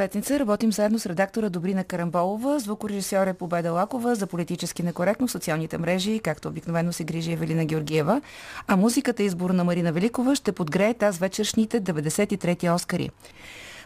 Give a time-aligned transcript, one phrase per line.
[0.00, 5.30] Цветница работим заедно с редактора Добрина Карамболова, звукорежисьор е Победа Лакова за политически некоректно в
[5.30, 8.20] социалните мрежи, както обикновено се грижи Евелина Георгиева.
[8.66, 13.10] А музиката избор на Марина Великова ще подгрее таз вечершните 93-ти Оскари.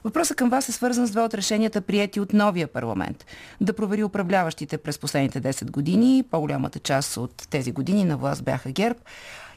[0.05, 3.27] Въпросът към вас е свързан с две от решенията, прияти от новия парламент.
[3.61, 8.71] Да провери управляващите през последните 10 години, по-голямата част от тези години на власт бяха
[8.71, 8.99] ГЕРБ,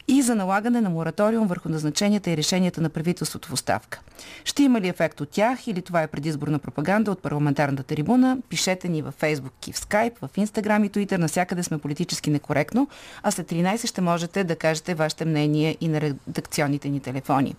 [0.08, 4.00] и за налагане на мораториум върху назначенията и решенията на правителството в оставка.
[4.46, 8.38] Ще има ли ефект от тях или това е предизборна пропаганда от парламентарната трибуна?
[8.50, 11.18] Пишете ни във Facebook и в Skype, в Instagram и Twitter.
[11.18, 12.88] Насякъде сме политически некоректно,
[13.24, 17.56] а след 13 ще можете да кажете вашето мнение и на редакционните ни телефони.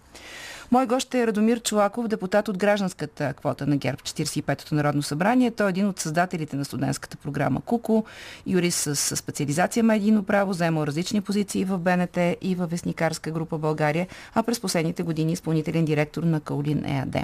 [0.70, 5.50] Мой гост е Радомир Чулаков, депутат от гражданската квота на ГЕРБ 45-то Народно събрание.
[5.50, 8.04] Той е един от създателите на студентската програма КУКО,
[8.46, 14.06] юрист с специализация медийно право, заемал различни позиции в БНТ и в Вестникарска група България,
[14.34, 17.16] а през последните години изпълнителен директор на Каолин ЕАД.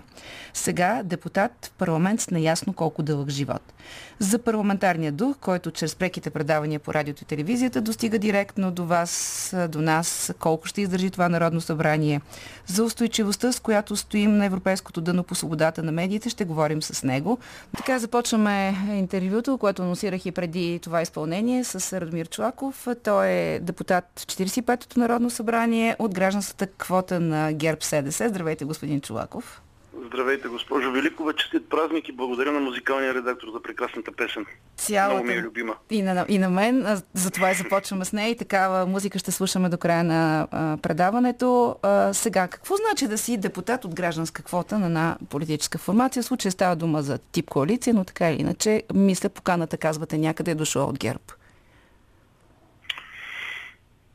[0.55, 3.73] Сега депутат в парламент с наясно колко дълъг живот.
[4.19, 9.55] За парламентарния дух, който чрез преките предавания по радиото и телевизията достига директно до вас,
[9.69, 12.21] до нас, колко ще издържи това Народно събрание.
[12.67, 16.31] За устойчивост смелостта, с която стоим на европейското дъно по свободата на медиите.
[16.31, 17.39] Ще говорим с него.
[17.77, 22.87] Така започваме интервюто, което анонсирах и преди това изпълнение с Радомир Чулаков.
[23.05, 28.29] Той е депутат в 45-то Народно събрание от гражданската квота на ГЕРБ СДС.
[28.29, 29.64] Здравейте, господин Чулаков.
[30.03, 31.33] Здравейте, госпожо Великова.
[31.33, 34.47] Честит празник и благодаря на музикалния редактор за прекрасната песен.
[34.77, 35.15] Цялата...
[35.15, 35.77] Много ми е любима.
[35.91, 37.03] И на, и на мен.
[37.15, 41.77] Затова и започваме с нея и такава музика ще слушаме до края на а, предаването.
[41.83, 46.23] А, сега, какво значи да си депутат от гражданска квота на една политическа формация?
[46.23, 50.51] В случая става дума за тип коалиция, но така или иначе, мисля, поканата казвате някъде
[50.51, 51.23] е дошла от ГЕРБ.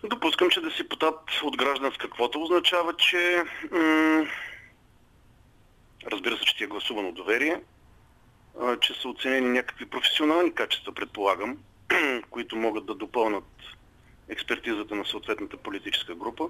[0.04, 4.26] Допускам, че да си депутат от гражданска квота означава, че м-
[6.08, 7.62] Разбира се, че ти е гласувано доверие,
[8.82, 11.58] че са оценени някакви професионални качества, предполагам,
[12.30, 13.44] които могат да допълнат
[14.30, 16.44] експертизата на съответната политическа група.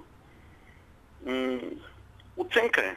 [2.36, 2.96] Оценка е.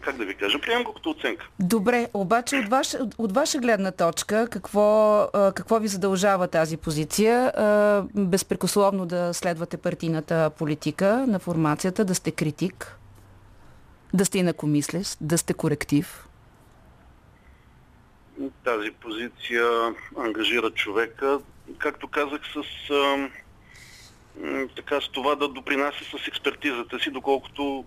[0.00, 0.60] Как да ви кажа?
[0.60, 1.48] Приемам го като оценка.
[1.60, 7.52] Добре, обаче от ваша, от ваша гледна точка, какво, какво ви задължава тази позиция?
[8.14, 12.98] Безпрекословно да следвате партийната политика на формацията, да сте критик?
[14.14, 16.28] Да сте инакомислещ, да сте коректив?
[18.64, 21.40] Тази позиция ангажира човека,
[21.78, 23.28] както казах, с, а,
[24.76, 27.84] така, с това да допринася с експертизата си, доколкото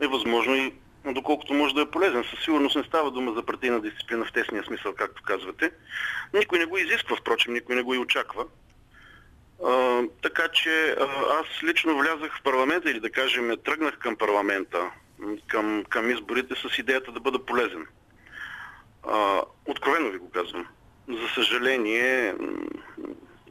[0.00, 0.72] е възможно и
[1.12, 2.24] доколкото може да е полезен.
[2.30, 5.70] Със сигурност не става дума за партийна дисциплина в тесния смисъл, както казвате.
[6.34, 8.44] Никой не го изисква, впрочем, никой не го и очаква.
[9.64, 11.04] А, така че а,
[11.40, 14.90] аз лично влязах в парламента или да кажем тръгнах към парламента
[15.46, 17.86] към, към изборите с идеята да бъда полезен.
[19.08, 20.66] А, откровено ви го казвам.
[21.08, 22.34] За съжаление,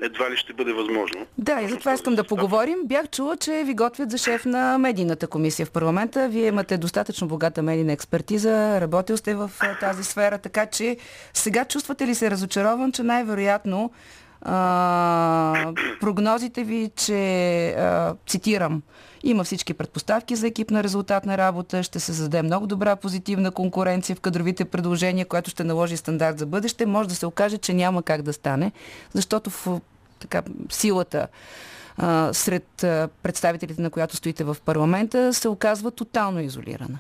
[0.02, 1.28] едва ли ще бъде възможно.
[1.38, 2.78] Да, и за това искам да поговорим.
[2.86, 6.30] Бях чула, че ви готвят за шеф на медийната комисия в парламента.
[6.30, 10.98] Вие имате достатъчно богата медийна експертиза, работил сте в тази сфера, така че
[11.34, 13.92] сега чувствате ли се разочарован, че най-вероятно
[16.00, 18.82] прогнозите ви, че, а, цитирам,
[19.24, 24.20] има всички предпоставки за екипна резултатна работа, ще се зададе много добра позитивна конкуренция в
[24.20, 26.86] кадровите предложения, което ще наложи стандарт за бъдеще.
[26.86, 28.72] Може да се окаже, че няма как да стане,
[29.14, 29.82] защото в
[30.20, 31.28] така, силата
[31.98, 37.00] а, сред а, представителите, на която стоите в парламента, се оказва тотално изолирана.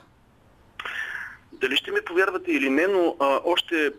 [1.61, 3.91] Дали ще ми повярвате или не, но а, още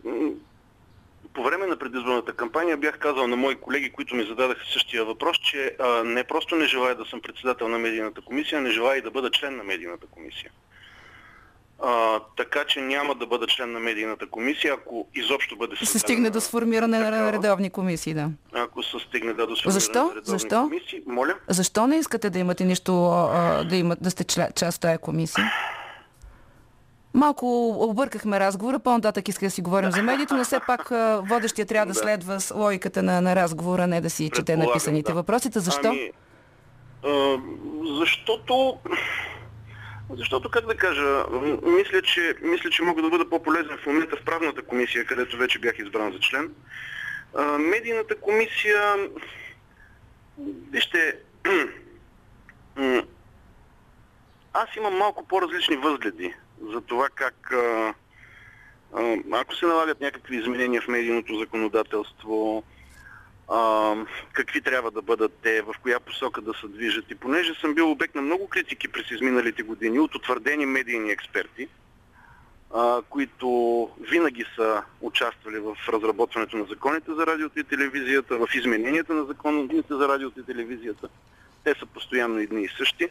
[1.34, 5.36] по време на предизборната кампания бях казал на мои колеги, които ми зададаха същия въпрос,
[5.38, 9.02] че а, не просто не желая да съм председател на медийната комисия, не желая и
[9.02, 10.50] да бъда член на медийната комисия.
[11.82, 16.30] А, така че няма да бъда член на медийната комисия, ако изобщо бъде се стигне
[16.30, 18.30] до сформиране на редовни комисии, да.
[18.52, 20.04] Ако се стигне да до сформиране Защо?
[20.04, 20.62] на редовни Защо?
[20.62, 21.02] комисии.
[21.06, 21.34] Моля?
[21.48, 25.52] Защо не искате да имате нищо, а, да, имат, да сте част от тази комисия?
[27.24, 30.88] Малко объркахме разговора, по-нататък иска да си говорим за медиите, но все пак
[31.28, 35.12] водещия трябва да, да следва с логиката на, на разговора, не да си чете написаните
[35.12, 35.14] да.
[35.14, 35.60] въпросите.
[35.60, 35.88] Защо?
[35.88, 36.10] Ами,
[37.04, 37.38] а,
[38.00, 38.78] защото
[40.10, 41.24] защото, как да кажа,
[41.62, 45.58] мисля че, мисля, че мога да бъда по-полезен в момента в правната комисия, където вече
[45.58, 46.54] бях избран за член.
[47.34, 48.96] А, медийната комисия,
[50.70, 51.16] вижте,
[54.52, 57.54] аз имам малко по-различни възгледи за това как
[59.32, 62.62] ако се налагат някакви изменения в медийното законодателство,
[64.32, 67.10] какви трябва да бъдат те, в коя посока да се движат.
[67.10, 71.68] И понеже съм бил обект на много критики през изминалите години от утвърдени медийни експерти,
[73.08, 79.24] които винаги са участвали в разработването на законите за радиото и телевизията, в измененията на
[79.24, 81.08] законите за радиото и телевизията.
[81.64, 83.08] Те са постоянно едни и същи.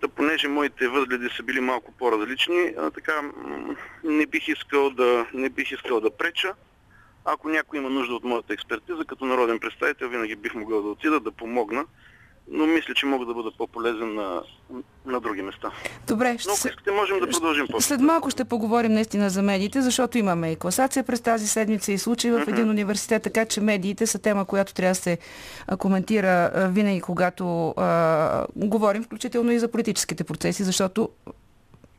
[0.00, 3.20] Та понеже моите възгледи са били малко по-различни, така
[4.04, 6.54] не бих искал да, не бих искал да преча.
[7.24, 11.20] Ако някой има нужда от моята експертиза, като народен представител, винаги бих могъл да отида
[11.20, 11.86] да помогна
[12.50, 14.42] но мисля, че мога да бъда по-полезен на,
[15.06, 15.70] на други места.
[16.06, 16.48] Добре, ще...
[16.48, 20.18] Но ако искате, можем да продължим по След малко ще поговорим наистина за медиите, защото
[20.18, 24.18] имаме и класация през тази седмица и случай в един университет, така че медиите са
[24.18, 25.18] тема, която трябва да се
[25.78, 31.08] коментира винаги, когато а, говорим, включително и за политическите процеси, защото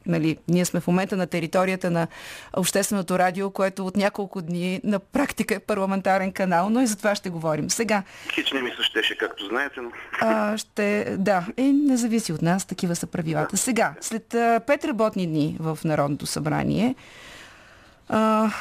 [0.08, 2.08] нали, ние сме в момента на територията на
[2.54, 7.16] Общественото радио, което от няколко дни на практика е парламентарен канал, но и за това
[7.16, 7.70] ще говорим.
[7.70, 8.04] Сега...
[8.34, 9.92] Хич не ми се щеше, както знаете, но...
[10.22, 11.16] А, ще...
[11.18, 13.52] Да, и не зависи от нас, такива са правилата.
[13.52, 13.58] Да.
[13.58, 16.96] Сега, след а, пет работни дни в Народното събрание,
[18.10, 18.52] а,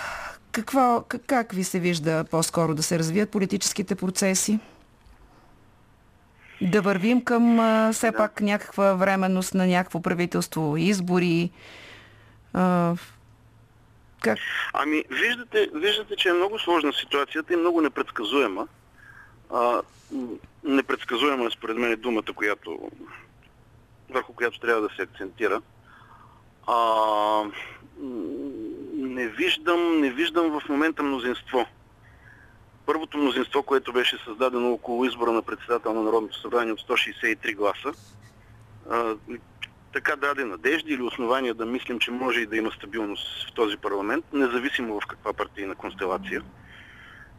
[0.52, 4.58] какво, как, как ви се вижда по-скоро да се развият политическите процеси?
[6.64, 8.16] Да вървим към а, все да.
[8.16, 11.50] пак някаква временност на някакво правителство, избори.
[12.52, 12.94] А,
[14.20, 14.38] как?
[14.72, 18.68] Ами, виждате, виждате, че е много сложна ситуацията и много непредсказуема.
[19.50, 19.82] А,
[20.64, 22.90] непредсказуема е според мен думата, която,
[24.10, 25.62] върху която трябва да се акцентира.
[26.66, 26.76] А,
[28.94, 31.66] не виждам, не виждам в момента мнозинство
[32.86, 37.92] първото мнозинство, което беше създадено около избора на председател на Народното събрание от 163 гласа,
[38.90, 39.14] а,
[39.92, 43.76] така даде надежди или основания да мислим, че може и да има стабилност в този
[43.76, 46.42] парламент, независимо в каква партийна констелация.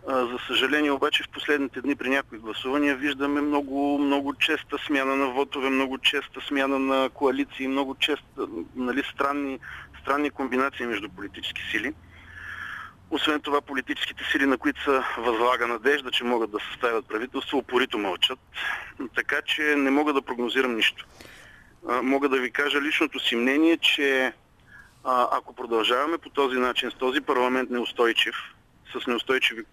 [0.07, 5.25] За съжаление обаче в последните дни при някои гласувания виждаме много, много честа смяна на
[5.25, 9.59] вотове, много честа смяна на коалиции, много честа нали, странни,
[10.01, 11.94] странни комбинации между политически сили.
[13.12, 17.98] Освен това, политическите сили, на които са възлага надежда, че могат да съставят правителство, упорито
[17.98, 18.40] мълчат.
[19.16, 21.06] Така че не мога да прогнозирам нищо.
[22.02, 24.34] Мога да ви кажа личното си мнение, че
[25.04, 28.36] ако продължаваме по този начин, с този парламент неустойчив,
[28.94, 29.63] с неустойчиви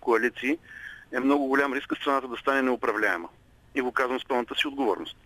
[0.00, 0.58] коалиции,
[1.12, 3.28] е много голям риск страната да стане неуправляема.
[3.74, 5.16] И го казвам с пълната си отговорност.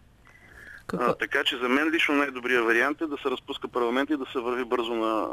[0.98, 4.26] А, така че за мен лично най-добрият вариант е да се разпуска парламент и да
[4.32, 5.28] се върви бързо на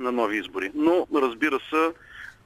[0.00, 0.70] на нови избори.
[0.74, 1.92] Но, разбира се,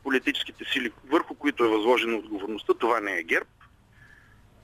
[0.03, 3.47] политическите сили, върху които е възложена отговорността, това не е ГЕРБ,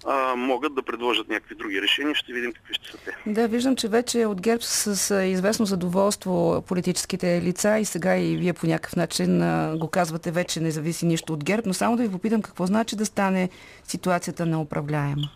[0.06, 2.14] а, могат да предложат някакви други решения.
[2.14, 3.16] Ще видим какви ще са те.
[3.26, 8.52] Да, виждам, че вече от ГЕРБ с известно задоволство политическите лица и сега и вие
[8.52, 9.38] по някакъв начин
[9.78, 12.96] го казвате вече не зависи нищо от ГЕРБ, но само да ви попитам какво значи
[12.96, 13.50] да стане
[13.84, 15.30] ситуацията неуправляема.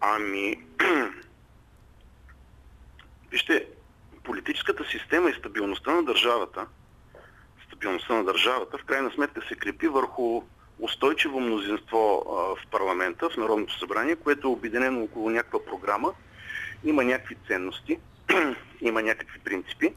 [0.00, 0.56] Ами,
[3.30, 3.66] вижте,
[4.28, 6.66] политическата система и стабилността на държавата,
[7.66, 10.42] стабилността на държавата в крайна сметка се крепи върху
[10.78, 11.98] устойчиво мнозинство
[12.28, 16.12] в парламента, в Народното събрание, което е обединено около някаква програма,
[16.84, 17.98] има някакви ценности,
[18.80, 19.94] има някакви принципи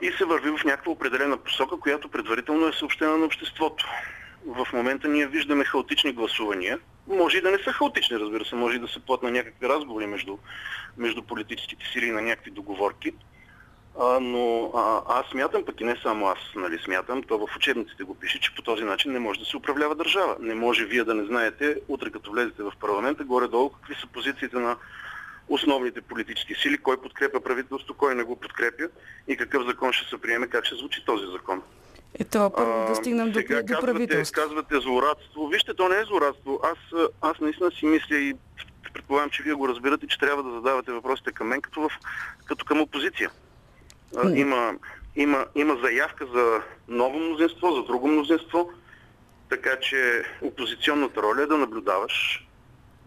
[0.00, 3.86] и се върви в някаква определена посока, която предварително е съобщена на обществото.
[4.46, 6.78] В момента ние виждаме хаотични гласувания.
[7.06, 9.68] Може и да не са хаотични, разбира се, може и да се плат на някакви
[9.68, 10.38] разговори между
[10.96, 13.12] между политическите сили на някакви договорки.
[14.00, 18.04] А, но а, аз смятам, пък и не само аз нали, смятам, то в учебниците
[18.04, 20.36] го пише, че по този начин не може да се управлява държава.
[20.40, 24.56] Не може вие да не знаете, утре като влезете в парламента, горе-долу какви са позициите
[24.56, 24.76] на
[25.48, 28.88] основните политически сили, кой подкрепя правителство, кой не го подкрепя
[29.28, 31.62] и какъв закон ще се приеме, как ще звучи този закон.
[32.18, 34.42] Ето, първо да стигнем до, сега, до правителство.
[34.42, 35.48] Казвате злорадство.
[35.48, 36.60] Вижте, то не е злорадство.
[36.62, 38.34] Аз, аз наистина си мисля и
[38.94, 41.90] предполагам, че вие го разбирате, че трябва да задавате въпросите към мен като, в,
[42.44, 43.30] като към опозиция.
[44.16, 44.74] А, има,
[45.16, 48.70] има, има заявка за ново мнозинство, за друго мнозинство,
[49.48, 52.46] така че опозиционната роля е да наблюдаваш,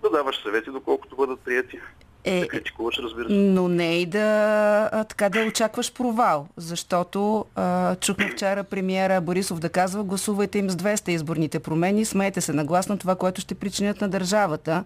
[0.01, 1.79] да даваш съвети, доколкото бъдат прияти.
[2.25, 3.34] Е, да критикуваш, разбира се.
[3.34, 9.60] Но не и да, а, така да очакваш провал, защото а, чухме вчера премиера Борисов
[9.60, 14.01] да казва гласувайте им с 200 изборните промени, смейте се нагласно това, което ще причинят
[14.01, 14.84] на държавата.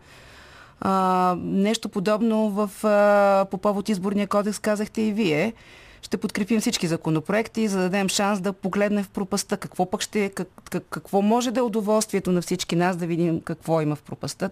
[0.82, 5.54] А, нещо подобно в, а, по повод изборния кодекс казахте и вие.
[6.02, 9.58] Ще подкрепим всички законопроекти, за да дадем шанс да погледнем в пропаста.
[9.58, 13.42] Какво пък ще, как, как, какво може да е удоволствието на всички нас да видим
[13.42, 14.50] какво има в пропаста.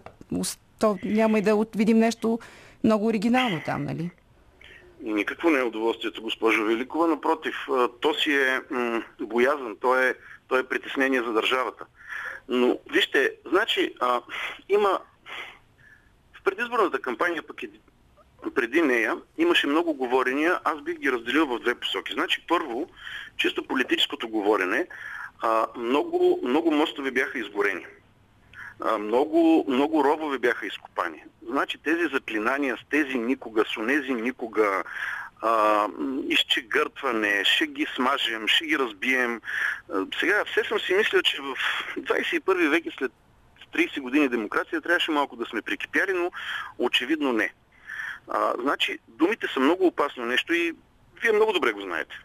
[0.79, 2.39] то няма и да видим нещо
[2.84, 4.12] много оригинално там, нали?
[5.01, 7.07] Никакво не е удоволствието, госпожо Великова.
[7.07, 7.55] Напротив,
[8.01, 10.15] то си е м- боязан, то е,
[10.48, 11.86] то е притеснение за държавата.
[12.50, 14.22] Но, вижте, значи, а,
[14.69, 15.00] има
[16.34, 17.69] в предизборната кампания, пък и
[18.55, 22.13] преди нея, имаше много говорения, аз бих ги разделил в две посоки.
[22.13, 22.89] Значи, първо,
[23.38, 24.88] чисто политическото говорене,
[25.41, 27.86] а, много, много мостове бяха изгорени
[28.79, 31.24] а, много, много робове бяха изкопани.
[31.49, 34.83] Значи тези заклинания с тези никога, с онези никога,
[35.41, 35.87] а,
[36.27, 39.41] изчегъртване, ще ги смажем, ще ги разбием.
[39.93, 41.55] А, сега все съм си мисля, че в
[41.97, 43.11] 21 век и след
[43.73, 46.31] 30 години демокрация трябваше малко да сме прикипяли, но
[46.77, 47.53] очевидно не.
[48.27, 50.73] А, значи, думите са много опасно нещо и
[51.21, 52.15] вие много добре го знаете.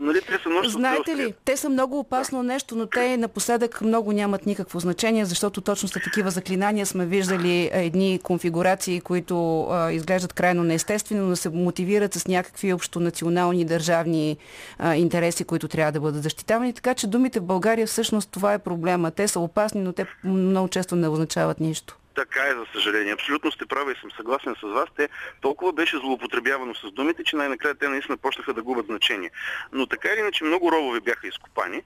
[0.00, 4.12] Нали, те са множество Знаете ли, те са много опасно нещо, но те напоследък много
[4.12, 10.32] нямат никакво значение, защото точно с такива заклинания сме виждали едни конфигурации, които а, изглеждат
[10.32, 14.36] крайно неестествено, но се мотивират с някакви общонационални държавни
[14.78, 16.72] а, интереси, които трябва да бъдат защитавани.
[16.72, 19.10] Така че думите в България всъщност това е проблема.
[19.10, 21.96] Те са опасни, но те много често не означават нищо.
[22.14, 23.12] Така е, за съжаление.
[23.12, 24.88] Абсолютно сте права и съм съгласен с вас.
[24.96, 25.08] Те
[25.40, 29.30] толкова беше злоупотребявано с думите, че най-накрая те наистина почнаха да губят значение.
[29.72, 31.82] Но така или иначе много робове бяха изкопани.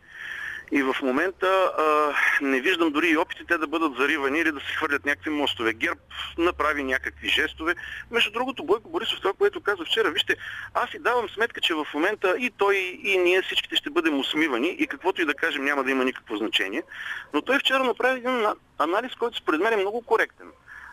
[0.73, 4.75] И в момента а, не виждам дори и опитите да бъдат заривани или да се
[4.77, 5.73] хвърлят някакви мостове.
[5.73, 5.99] Герб
[6.39, 7.75] направи някакви жестове.
[8.11, 10.37] Между другото, Бойко Борисов, това, което каза вчера, вижте,
[10.75, 14.69] аз си давам сметка, че в момента и той, и ние всичките ще бъдем усмивани
[14.69, 16.83] и каквото и да кажем няма да има никакво значение.
[17.35, 18.47] Но той вчера направи един
[18.79, 20.47] анализ, който според мен е много коректен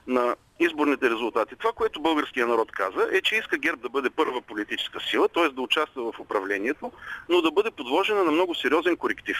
[0.07, 1.55] на изборните резултати.
[1.55, 5.49] Това, което българския народ каза, е, че иска ГЕРБ да бъде първа политическа сила, т.е.
[5.49, 6.91] да участва в управлението,
[7.29, 9.37] но да бъде подложена на много сериозен коректив.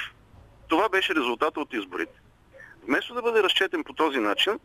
[0.67, 2.19] Това беше резултата от изборите.
[2.87, 4.59] Вместо да бъде разчетен по този начин,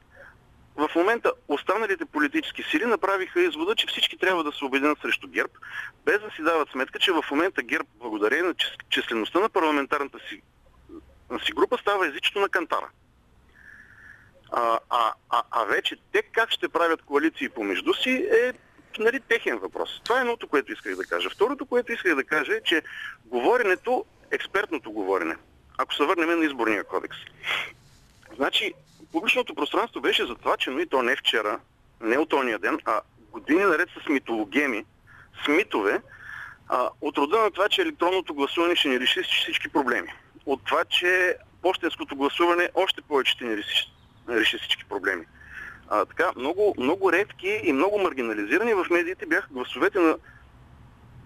[0.77, 5.53] в момента останалите политически сили направиха извода, че всички трябва да се обединят срещу ГЕРБ,
[6.05, 8.55] без да си дават сметка, че в момента ГЕРБ, благодарение на
[8.91, 10.43] числеността на парламентарната си,
[11.47, 12.89] си група, става езичето на кантара.
[14.53, 18.53] А, а, а, а вече те как ще правят коалиции помежду си е
[18.99, 20.01] нали, техен въпрос.
[20.05, 21.31] Това е едното, което исках да кажа.
[21.31, 22.83] Второто, което исках да кажа е, че
[23.25, 25.37] говоренето, експертното говорене,
[25.79, 27.17] ако се върнем на изборния кодекс.
[28.37, 28.73] Значи,
[29.13, 31.61] публичното пространство беше за това, че но и то не вчера,
[32.01, 33.01] не от ония ден, а
[33.33, 34.85] години наред с митологеми,
[35.45, 36.03] с митове,
[36.69, 40.09] а, от рода на това, че електронното гласуване ще ни реши всички проблеми.
[40.47, 43.93] От това, че почтенското гласуване още повече ще ни реши,
[44.29, 45.25] реши всички проблеми.
[45.89, 50.17] А, така, много, много редки и много маргинализирани в медиите бяха гласовете на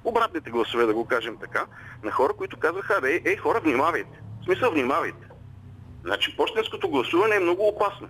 [0.04, 1.66] обратните гласове, да го кажем така,
[2.02, 4.20] на хора, които казваха, ей, ей, хора, внимавайте.
[4.40, 5.26] В смисъл, внимавайте.
[6.04, 8.08] Значи, почтенското гласуване е много опасно.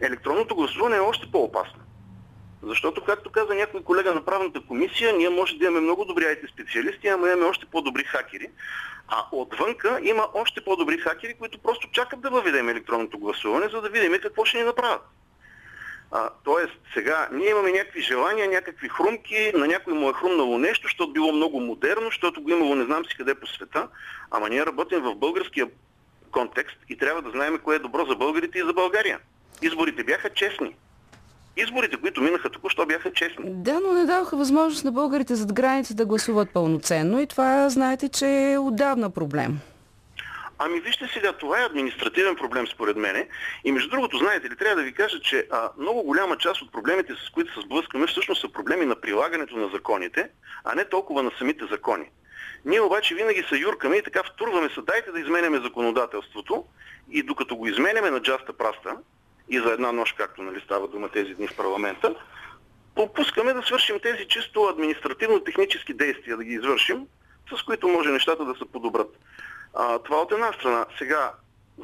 [0.00, 1.83] Електронното гласуване е още по-опасно.
[2.66, 6.52] Защото, както каза някой колега на правната комисия, ние може да имаме много добри IT
[6.52, 8.48] специалисти, ама имаме още по-добри хакери.
[9.08, 13.88] А отвънка има още по-добри хакери, които просто чакат да въведем електронното гласуване, за да
[13.88, 15.02] видим какво ще ни направят.
[16.12, 20.82] А, тоест, сега ние имаме някакви желания, някакви хрумки, на някой му е хрумнало нещо,
[20.82, 23.88] защото било много модерно, защото го имало не знам си къде по света,
[24.30, 25.66] ама ние работим в българския
[26.30, 29.18] контекст и трябва да знаем кое е добро за българите и за България.
[29.62, 30.76] Изборите бяха честни.
[31.56, 33.44] Изборите, които минаха току-що, бяха честни.
[33.48, 38.08] Да, но не даваха възможност на българите зад граница да гласуват пълноценно и това знаете,
[38.08, 39.58] че е отдавна проблем.
[40.58, 43.28] Ами вижте сега, това е административен проблем според мене.
[43.64, 46.72] И между другото, знаете ли, трябва да ви кажа, че а, много голяма част от
[46.72, 50.28] проблемите, с които се сблъскаме, всъщност са проблеми на прилагането на законите,
[50.64, 52.10] а не толкова на самите закони.
[52.64, 56.64] Ние обаче винаги се юркаме и така втурваме се, дайте да изменяме законодателството
[57.10, 58.96] и докато го изменяме на джаста праста
[59.48, 62.14] и за една нощ, както нали, става дума тези дни в парламента,
[62.94, 67.06] пропускаме да свършим тези чисто административно-технически действия, да ги извършим,
[67.58, 69.18] с които може нещата да се подобрат.
[69.74, 70.86] А, това от една страна.
[70.98, 71.32] Сега,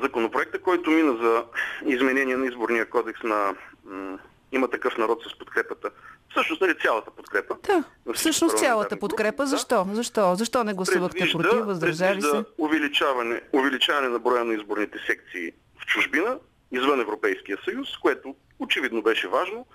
[0.03, 1.45] законопроекта, който мина за
[1.87, 4.19] изменение на изборния кодекс на м-
[4.53, 5.91] има такъв народ с подкрепата.
[6.31, 7.57] Всъщност, нали, цялата подкрепа.
[7.67, 9.47] Да, всъщност цялата подкрепа.
[9.47, 9.85] Защо?
[9.85, 9.95] Да?
[9.95, 10.35] Защо?
[10.35, 11.65] Защо не гласувахте предвижда, против?
[11.65, 12.45] Въздържали се?
[12.59, 15.53] Увеличаване, увеличаване на броя на изборните секции
[15.83, 16.39] в чужбина,
[16.73, 19.67] извън Европейския съюз, което очевидно беше важно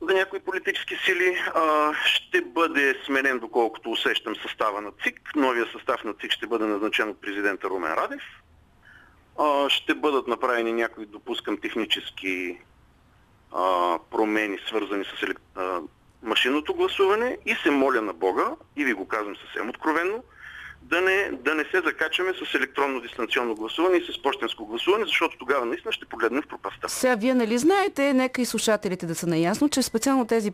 [0.00, 1.38] за някои политически сили.
[1.54, 5.30] А, ще бъде сменен, доколкото усещам, състава на ЦИК.
[5.36, 8.22] Новия състав на ЦИК ще бъде назначен от президента Румен Радев.
[9.38, 12.58] А, ще бъдат направени някои, допускам, технически
[13.52, 15.80] а, промени, свързани с а,
[16.22, 20.24] машинното гласуване и се моля на Бога, и ви го казвам съвсем откровенно,
[20.90, 25.38] да не, да не се закачаме с електронно дистанционно гласуване и с почтенско гласуване, защото
[25.38, 26.88] тогава наистина ще погледнем в пропаста.
[26.88, 30.52] Сега вие нали знаете, нека и слушателите да са наясно, че специално тези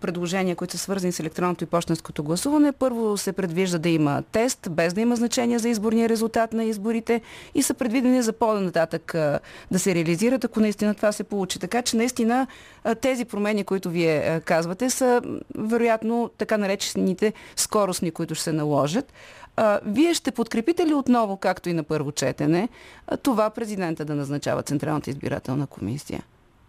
[0.00, 4.68] предложения, които са свързани с електронното и почтенското гласуване, първо се предвижда да има тест,
[4.70, 7.20] без да има значение за изборния резултат на изборите
[7.54, 9.12] и са предвидени за по-нататък
[9.70, 11.58] да се реализират, ако наистина това се получи.
[11.58, 12.46] Така че наистина
[13.00, 15.22] тези промени, които вие казвате, са
[15.58, 19.12] вероятно така наречените скоростни, които ще се наложат.
[19.56, 22.68] А, вие ще подкрепите ли отново, както и на първо четене,
[23.22, 26.22] това президента да назначава Централната избирателна комисия?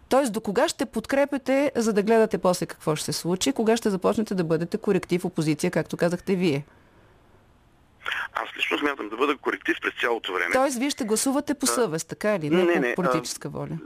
[0.08, 3.52] Тоест, до кога ще подкрепете, за да гледате после какво ще се случи?
[3.52, 6.64] Кога ще започнете да бъдете коректив опозиция, както казахте вие?
[8.32, 10.52] Аз лично смятам да бъда коректив през цялото време.
[10.52, 13.78] Тоест, вие ще гласувате по съвест, така или не, не, не по политическа воля?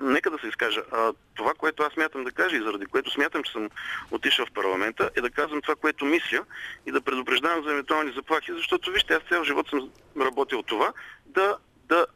[0.00, 0.82] Нека да се изкажа.
[0.92, 3.70] А, това, което аз смятам да кажа и заради което смятам, че съм
[4.10, 6.44] отишъл в парламента, е да казвам това, което мисля
[6.86, 9.90] и да предупреждавам за евентуални заплахи, защото вижте, аз цял живот съм
[10.20, 10.92] работил това,
[11.26, 11.56] да,
[11.88, 12.06] да,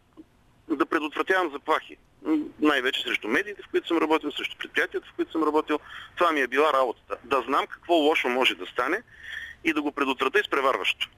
[0.68, 1.96] да предотвратявам заплахи.
[2.60, 5.78] Най-вече срещу медиите, в които съм работил, срещу предприятията, в които съм работил.
[6.16, 7.16] Това ми е била работата.
[7.24, 9.02] Да знам какво лошо може да стане
[9.64, 11.08] и да го предотвратя изпреварващо.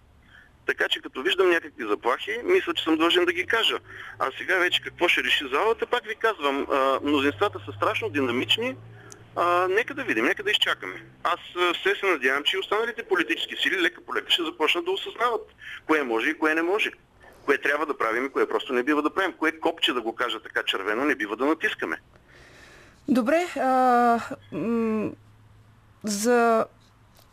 [0.67, 3.79] Така че като виждам някакви заплахи, мисля, че съм длъжен да ги кажа.
[4.19, 8.77] А сега вече какво ще реши залата, пак ви казвам, а, мнозинствата са страшно динамични,
[9.37, 11.03] а, нека да видим, нека да изчакаме.
[11.25, 11.41] Аз
[11.81, 15.55] все се надявам, че и останалите политически сили лека по лека ще започнат да осъзнават
[15.87, 16.91] кое може и кое не може.
[17.45, 19.33] Кое трябва да правим и кое просто не бива да правим.
[19.33, 21.97] Кое копче, да го кажа така червено, не бива да натискаме.
[23.09, 23.47] Добре.
[23.57, 24.21] А,
[26.05, 26.67] за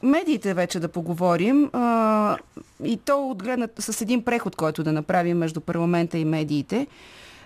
[0.04, 1.70] медиите вече да поговорим.
[1.74, 2.38] А,
[2.84, 6.88] и то отгледнат с един преход, който да направим между парламента и медиите.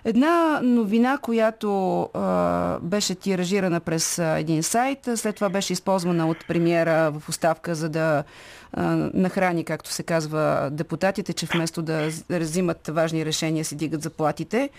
[0.04, 6.46] Една новина, която а, беше тиражирана през а, един сайт, след това беше използвана от
[6.48, 8.24] премиера в оставка, за да
[8.72, 8.82] а,
[9.14, 14.70] нахрани, както се казва, депутатите, че вместо да взимат важни решения си дигат заплатите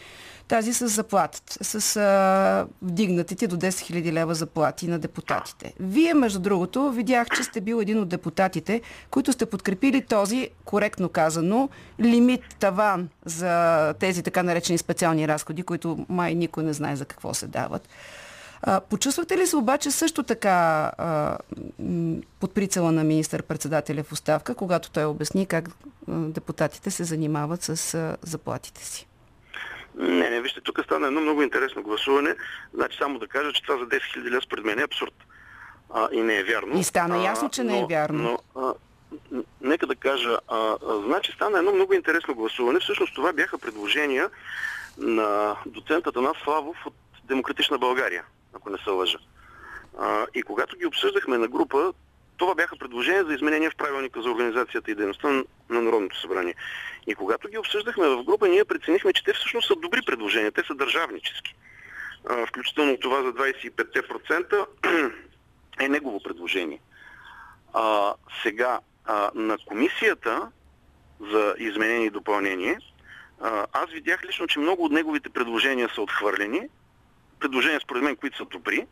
[0.49, 5.73] тази с заплатата, с а, вдигнатите до 10 000 лева заплати на депутатите.
[5.79, 11.09] Вие, между другото, видях, че сте бил един от депутатите, които сте подкрепили този, коректно
[11.09, 11.69] казано,
[11.99, 17.33] лимит, таван за тези така наречени специални разходи, които май никой не знае за какво
[17.33, 17.89] се дават.
[18.61, 21.37] А, почувствате ли се обаче също така а,
[22.39, 25.69] под прицела на министър-председателя в оставка, когато той обясни как
[26.07, 29.08] депутатите се занимават с а, заплатите си?
[29.99, 32.35] Не, не, вижте, тук стана едно много интересно гласуване.
[32.73, 35.13] Значи само да кажа, че това за 10 000 лева според мен е абсурд.
[35.93, 36.79] А, и не е вярно.
[36.79, 38.39] И стана ясно, че не е вярно.
[38.55, 38.73] Но, а,
[39.61, 42.79] нека да кажа, а, а, значи стана едно много интересно гласуване.
[42.79, 44.29] Всъщност това бяха предложения
[44.97, 49.17] на доцентата на Славов от Демократична България, ако не се лъжа.
[49.99, 51.93] А, и когато ги обсъждахме на група,
[52.39, 55.29] това бяха предложения за изменения в правилника за организацията и дейността
[55.69, 56.55] на Народното събрание.
[57.07, 60.63] И когато ги обсъждахме в група, ние преценихме, че те всъщност са добри предложения, те
[60.67, 61.55] са държавнически.
[62.47, 64.65] Включително това за 25%
[65.79, 66.79] е негово предложение.
[67.73, 70.51] А, сега, а, на комисията
[71.31, 72.77] за изменение и допълнение,
[73.41, 76.61] а, аз видях лично, че много от неговите предложения са отхвърлени.
[77.39, 78.87] Предложения, според мен, които са добри.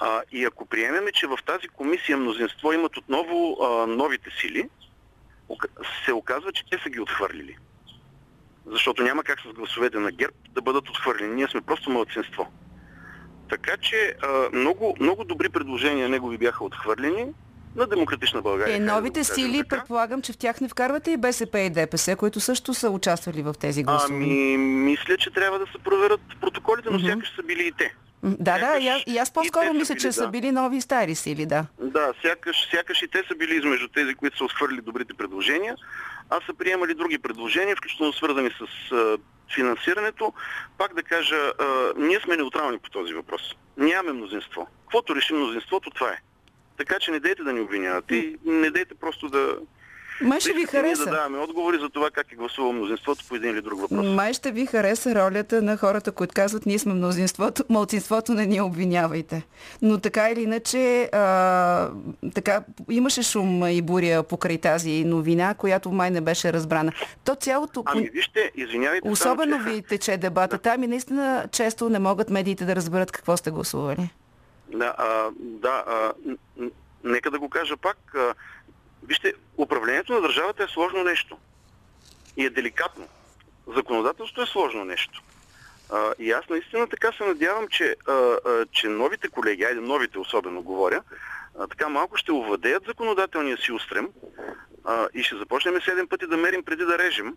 [0.00, 4.68] А, и ако приемеме, че в тази комисия мнозинство имат отново а, новите сили,
[6.04, 7.56] се оказва, че те са ги отхвърлили.
[8.66, 11.34] Защото няма как с гласовете на ГЕРБ да бъдат отхвърлени.
[11.34, 12.52] Ние сме просто младсинство.
[13.50, 17.26] Така че а, много, много добри предложения негови бяха отхвърлени
[17.76, 18.76] на Демократична България.
[18.76, 19.76] Е, новите да сили, така.
[19.76, 23.54] предполагам, че в тях не вкарвате и БСП и ДПС, които също са участвали в
[23.60, 24.14] тези гласове.
[24.14, 27.12] Ами, мисля, че трябва да се проверят протоколите, но mm-hmm.
[27.12, 27.94] сякаш са били и те.
[28.22, 30.12] Да, да, и аз, и аз по-скоро мисля, че да.
[30.12, 31.66] са били нови и стари сили, да.
[31.80, 35.76] Да, сякаш, сякаш и те са били измежду тези, които са отхвърли добрите предложения,
[36.30, 39.18] а са приемали други предложения, включително свързани с а,
[39.54, 40.32] финансирането.
[40.78, 41.64] Пак да кажа, а,
[41.96, 43.42] ние сме неутрални по този въпрос.
[43.76, 44.68] Нямаме мнозинство.
[44.82, 46.18] Каквото реши мнозинството, това е.
[46.76, 49.56] Така че не дейте да ни обвинявате и не дейте просто да,
[50.22, 51.04] май ще ви хареса.
[51.04, 54.06] да даваме отговори за това как е гласувал мнозинството по един или друг въпрос.
[54.06, 58.60] Май ще ви хареса ролята на хората, които казват, ние сме мнозинството, малцинството не ни
[58.60, 59.42] обвинявайте.
[59.82, 61.90] Но така или иначе, а,
[62.34, 66.92] така, имаше шум и буря покрай тази новина, която май не беше разбрана.
[67.24, 67.82] То цялото...
[67.86, 69.08] Ами вижте, извинявайте.
[69.08, 69.70] Особено само, че...
[69.70, 70.56] ви тече дебата.
[70.56, 70.62] Да.
[70.62, 74.10] Там и наистина често не могат медиите да разберат какво сте гласували.
[74.74, 76.12] Да, а, да а,
[77.04, 78.14] нека да го кажа пак.
[78.14, 78.34] А,
[79.08, 81.38] Вижте, управлението на държавата е сложно нещо.
[82.36, 83.08] И е деликатно.
[83.66, 85.22] Законодателството е сложно нещо.
[85.92, 90.18] А, и аз наистина така се надявам, че, а, а, че новите колеги, айде новите
[90.18, 91.02] особено говоря,
[91.58, 94.08] а, така малко ще овладеят законодателния си устрем,
[94.84, 97.36] а, и ще започнем седем пъти да мерим преди да режем,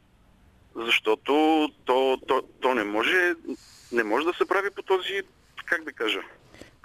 [0.76, 3.34] защото то, то, то не, може,
[3.92, 5.22] не може да се прави по този,
[5.66, 6.22] как да кажа,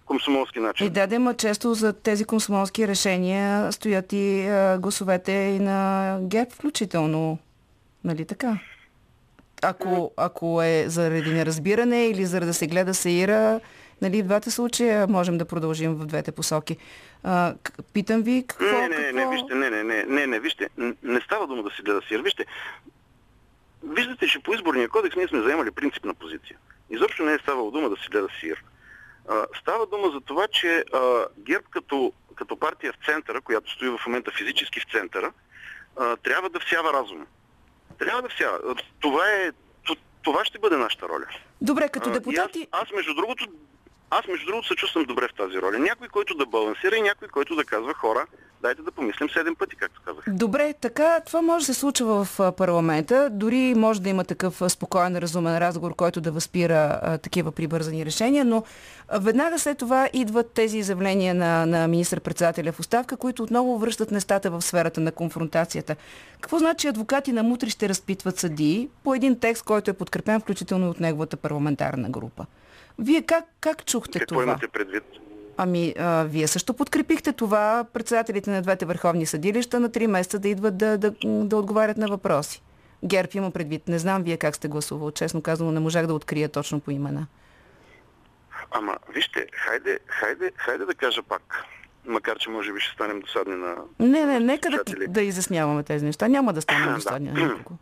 [0.09, 0.87] комсомолски начин.
[0.87, 6.19] И да, да, ма често за тези комсомолски решения стоят и а, гласовете и на
[6.23, 7.39] ГЕП включително.
[8.05, 8.59] Нали така?
[9.63, 13.61] Ако, ако е заради неразбиране или заради да се гледа сеира,
[14.03, 16.77] нали, в двата случая можем да продължим в двете посоки.
[17.23, 17.55] А,
[17.93, 18.65] питам ви какво...
[18.65, 19.17] Не, не, какво...
[19.17, 20.69] не, вижте, не, не, не, не, не, вижте,
[21.03, 22.21] не става дума да се гледа сир.
[22.21, 22.45] Вижте,
[23.83, 26.57] виждате, че по изборния кодекс ние сме заемали принципна позиция.
[26.91, 28.65] Изобщо не е ставало дума да се гледа сир.
[29.61, 30.85] Става дума за това, че
[31.39, 35.33] ГЕРБ като, като партия в центъра, която стои в момента физически в центъра,
[36.23, 37.27] трябва да всява разум.
[37.99, 38.59] Трябва да всява.
[39.01, 39.51] Това е
[40.23, 41.27] това ще бъде нашата роля.
[41.61, 42.69] Добре, като депутати...
[42.73, 43.47] Аз, аз, между другото,
[44.11, 45.79] аз, между другото, се чувствам добре в тази роля.
[45.79, 48.27] Някой, който да балансира и някой, който да казва хора,
[48.63, 50.25] дайте да помислим седем пъти, както казах.
[50.29, 53.29] Добре, така това може да се случва в парламента.
[53.33, 58.45] Дори може да има такъв спокоен, разумен разговор, който да възпира а, такива прибързани решения,
[58.45, 58.65] но
[59.21, 64.51] веднага след това идват тези изявления на, на министър-председателя в оставка, които отново връщат нещата
[64.51, 65.97] в сферата на конфронтацията.
[66.41, 70.87] Какво значи адвокати на мутри ще разпитват съдии по един текст, който е подкрепен включително
[70.87, 72.47] и от неговата парламентарна група?
[72.99, 74.43] Вие как, как чухте Какво това?
[74.43, 75.03] имате предвид?
[75.61, 80.49] Ами, а, вие също подкрепихте това председателите на двете върховни съдилища на три месеца да
[80.49, 82.63] идват да, да, да отговарят на въпроси.
[83.05, 83.89] Герб има предвид.
[83.89, 85.11] Не знам вие как сте гласувал.
[85.11, 87.27] Честно казано, не можах да открия точно по имена.
[88.71, 91.65] Ама, вижте, хайде, хайде, хайде да кажа пак.
[92.07, 93.75] Макар, че може би ще станем досадни на...
[93.99, 96.29] Не, не, нека да, да изясняваме тези неща.
[96.29, 97.79] Няма да станем досадни на никого.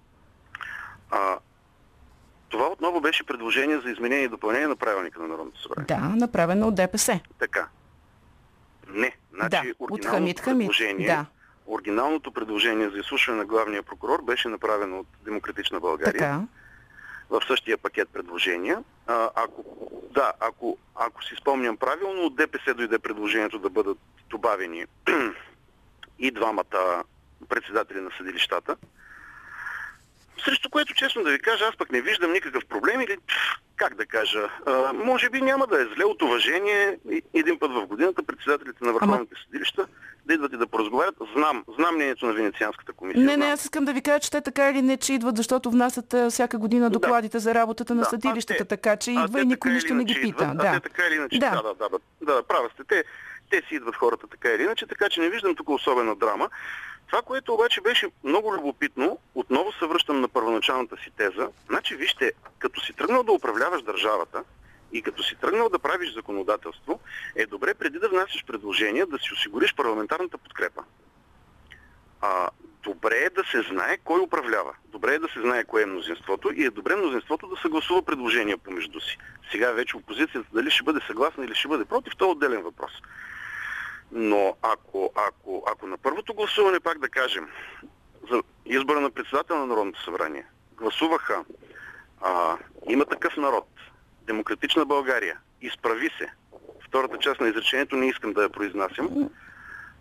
[1.10, 1.38] А,
[2.48, 5.86] това отново беше предложение за изменение и допълнение на правилника на Народното събрание.
[5.86, 7.20] Да, направено от ДПС.
[7.38, 7.68] Така.
[8.88, 9.16] Не.
[9.34, 10.70] Значи, да, от Хамид Хамид.
[10.98, 11.26] Да.
[11.66, 16.12] Оригиналното предложение за изслушване на главния прокурор беше направено от Демократична България.
[16.12, 16.40] Така.
[17.30, 18.84] В същия пакет предложения.
[19.06, 19.64] А, ако,
[20.10, 24.84] да, ако, ако си спомням правилно, от ДПС дойде предложението да бъдат добавени
[26.18, 27.04] и двамата
[27.48, 28.76] председатели на съдилищата.
[30.44, 33.16] Срещу което, честно да ви кажа, аз пък не виждам никакъв проблем или,
[33.76, 36.98] как да кажа, а, може би няма да е зле от уважение
[37.34, 39.44] един път в годината председателите на върховните Ама...
[39.44, 39.86] съдилища
[40.26, 41.14] да идват и да поразговарят.
[41.36, 43.24] Знам, знам мнението на Венецианската комисия.
[43.24, 45.70] Не, не, аз искам да ви кажа, че те така или не, че идват, защото
[45.70, 47.40] внасят всяка година докладите да.
[47.40, 50.44] за работата на да, съдилищата, те, така че идва и никой нищо не ги пита.
[50.44, 50.66] Идват, да.
[50.66, 51.98] А те така или иначе, да, да, да, да,
[52.34, 52.84] да, права сте.
[52.84, 53.04] Те,
[53.50, 56.50] те си идват хората така или иначе, така че не виждам тук особена драма.
[57.06, 61.48] Това, което обаче беше много любопитно, отново се връщам на първоначалната си теза.
[61.66, 64.44] Значи, вижте, като си тръгнал да управляваш държавата
[64.92, 67.00] и като си тръгнал да правиш законодателство,
[67.36, 70.84] е добре преди да внасяш предложения да си осигуриш парламентарната подкрепа.
[72.20, 72.48] А,
[72.82, 74.74] добре е да се знае кой управлява.
[74.84, 78.58] Добре е да се знае кое е мнозинството и е добре мнозинството да съгласува предложения
[78.58, 79.18] помежду си.
[79.50, 82.92] Сега вече опозицията дали ще бъде съгласна или ще бъде против, то е отделен въпрос.
[84.12, 87.48] Но ако, ако, ако на първото гласуване, пак да кажем,
[88.30, 91.44] за избора на председател на Народното събрание, гласуваха
[92.20, 92.56] а,
[92.88, 93.68] има такъв народ,
[94.22, 96.32] Демократична България, изправи се,
[96.86, 99.30] втората част на изречението не искам да я произнасям,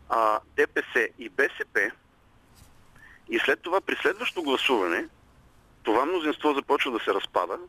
[0.10, 1.92] а, ДПС и БСП,
[3.30, 5.08] и след това при следващото гласуване,
[5.84, 7.60] това мнозинство започва да се разпада,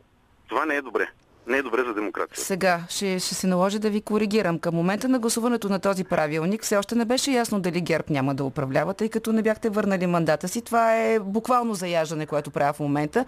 [0.47, 1.09] това не е добре
[1.47, 2.45] не е добре за демокрация.
[2.45, 4.59] Сега ще, ще се наложи да ви коригирам.
[4.59, 8.35] Към момента на гласуването на този правилник все още не беше ясно дали ГЕРБ няма
[8.35, 10.61] да управлява, тъй като не бяхте върнали мандата си.
[10.61, 13.25] Това е буквално заяждане, което правя в момента.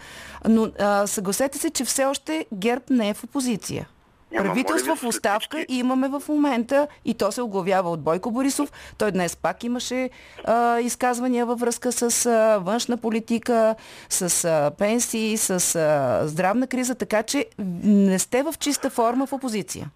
[0.48, 3.88] Но а, съгласете се, че все още ГЕРБ не е в опозиция.
[4.32, 5.76] Няма, Правителство в оставка всички...
[5.76, 8.72] имаме в момента и то се оглавява от Бойко Борисов.
[8.98, 10.10] Той днес пак имаше
[10.44, 13.76] а, изказвания във връзка с а, външна политика,
[14.10, 17.46] с а, пенсии, с а, здравна криза, така че
[17.84, 19.90] не сте в чиста форма в опозиция.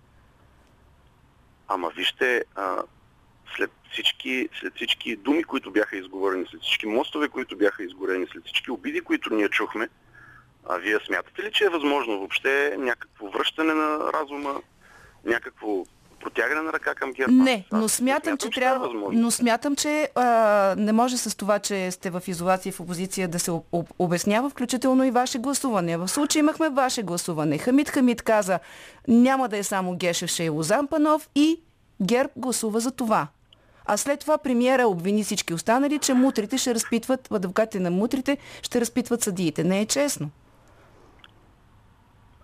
[1.67, 2.77] Ама вижте, а,
[3.57, 8.45] след всички, след всички думи, които бяха изговорени, след всички мостове, които бяха изгорени, след
[8.45, 9.89] всички обиди, които ние чухме,
[10.69, 14.61] а вие смятате ли, че е възможно въобще някакво връщане на разума,
[15.25, 15.85] някакво
[16.23, 17.31] протягане на ръка към ГЕРБ?
[17.31, 18.85] Не, но смятам, че, че трябва.
[18.85, 23.27] Е но смятам, че а, не може с това, че сте в изолация в опозиция
[23.27, 25.97] да се об, обяснява, включително и ваше гласуване.
[25.97, 27.57] В случай имахме ваше гласуване.
[27.57, 28.59] Хамид Хамид каза,
[29.07, 31.61] няма да е само Гешев, ще е Лозан Панов и
[32.01, 33.27] ГЕРБ гласува за това.
[33.85, 38.81] А след това премиера обвини всички останали, че мутрите ще разпитват, адвокатите на мутрите ще
[38.81, 39.63] разпитват съдиите.
[39.63, 40.29] Не е честно.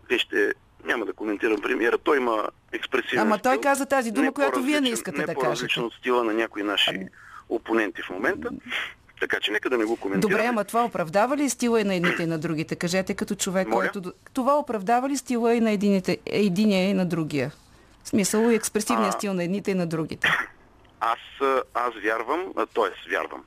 [0.09, 0.53] Вижте,
[0.85, 4.89] няма да коментирам премиера, той има експресивен Ама той каза тази дума, която вие не
[4.89, 5.79] искате не да кажете.
[5.79, 7.07] от стила на някои наши
[7.49, 8.49] опоненти в момента.
[9.19, 10.35] Така че нека да не го коментираме.
[10.35, 12.75] Добре, ама това оправдава ли стила и на едните и на другите?
[12.75, 13.91] Кажете като човек, Моля?
[13.91, 14.13] който...
[14.33, 17.51] Това оправдава ли стила и на едините, единия и на другия?
[18.03, 19.11] В смисъл и експресивния А.
[19.11, 20.29] стил на едните и на другите.
[20.99, 21.19] Аз,
[21.73, 23.09] аз вярвам, т.е.
[23.11, 23.43] вярвам.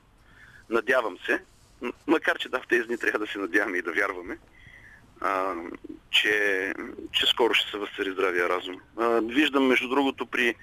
[0.69, 1.41] Надявам се,
[2.07, 4.37] макар че да, в тези дни трябва да се надяваме и да вярваме,
[5.23, 5.53] а,
[6.09, 6.73] че,
[7.11, 8.75] че скоро ще се възцари здравия разум.
[8.97, 10.55] А, виждам, между другото, при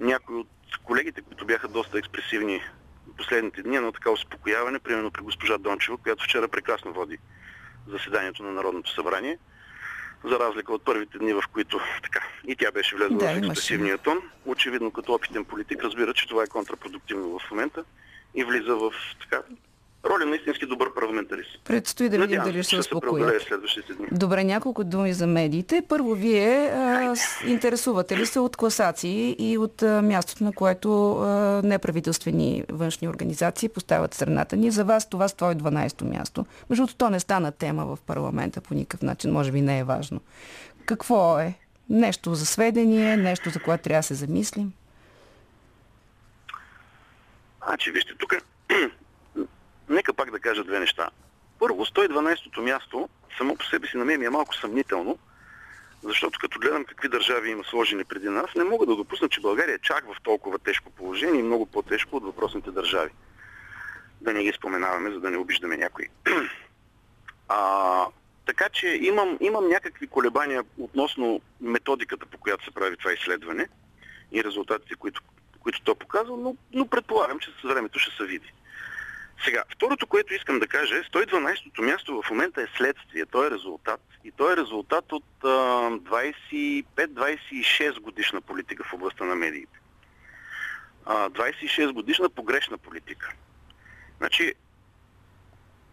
[0.00, 0.48] някои от
[0.84, 2.62] колегите, които бяха доста експресивни
[3.16, 7.18] последните дни, едно така успокояване, примерно при госпожа Дончева, която вчера прекрасно води
[7.88, 9.38] заседанието на Народното събрание,
[10.24, 13.98] за разлика от първите дни, в които така, и тя беше влезла Да, в експресивния
[13.98, 14.18] тон.
[14.46, 17.84] Очевидно, като опитен политик, разбира, че това е контрапродуктивно в момента
[18.34, 19.42] и влиза в така,
[20.08, 21.60] роля на истински добър парламентарист.
[21.64, 23.42] Предстои да видим дали ще се успокоят.
[23.42, 24.06] следващите дни.
[24.12, 25.82] Добре, няколко думи за медиите.
[25.88, 27.14] Първо, вие а,
[27.46, 31.26] интересувате ли се от класации и от а, мястото, на което а,
[31.64, 34.70] неправителствени външни организации поставят страната ни?
[34.70, 36.46] За вас това 112-то място.
[36.70, 40.20] Между то не стана тема в парламента по никакъв начин, може би не е важно.
[40.86, 41.54] Какво е?
[41.90, 44.72] Нещо за сведение, нещо за което трябва да се замислим?
[47.66, 48.34] Значи, вижте, тук
[49.88, 51.10] нека пак да кажа две неща.
[51.58, 55.18] Първо, 112-то място само по себе си на мен е малко съмнително,
[56.02, 59.74] защото като гледам какви държави има сложени преди нас, не мога да допусна, че България
[59.74, 63.10] е чак в толкова тежко положение и много по-тежко от въпросните държави.
[64.20, 66.06] Да не ги споменаваме, за да не обиждаме някой.
[67.50, 68.06] А,
[68.46, 73.68] така че имам, имам някакви колебания относно методиката, по която се прави това изследване
[74.32, 75.22] и резултатите, които,
[75.60, 78.52] които то показва, но, но предполагам, че с времето ще се види.
[79.44, 83.50] Сега, второто, което искам да кажа е, 112-то място в момента е следствие, то е
[83.50, 84.00] резултат.
[84.24, 85.46] И то е резултат от а,
[85.90, 89.80] 25-26 годишна политика в областта на медиите.
[91.04, 93.32] А, 26 годишна погрешна политика.
[94.18, 94.54] Значи,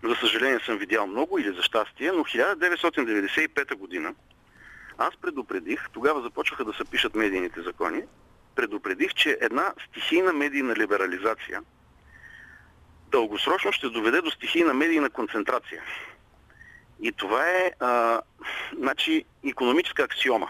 [0.04, 4.14] за съжаление съм видял много или за щастие, но 1995 година
[4.98, 8.04] аз предупредих, тогава започваха да се пишат медийните закони,
[8.56, 11.62] предупредих, че една стихийна медийна либерализация
[13.12, 15.84] дългосрочно ще доведе до стихийна медийна концентрация.
[17.02, 18.22] И това е а,
[18.78, 20.48] значи, економическа аксиома.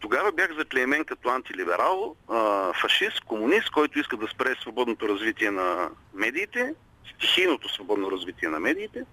[0.00, 5.90] Тогава бях заклеймен като антилиберал, а, фашист, комунист, който иска да спре свободното развитие на
[6.14, 6.74] медиите,
[7.14, 9.04] стихийното свободно развитие на медиите,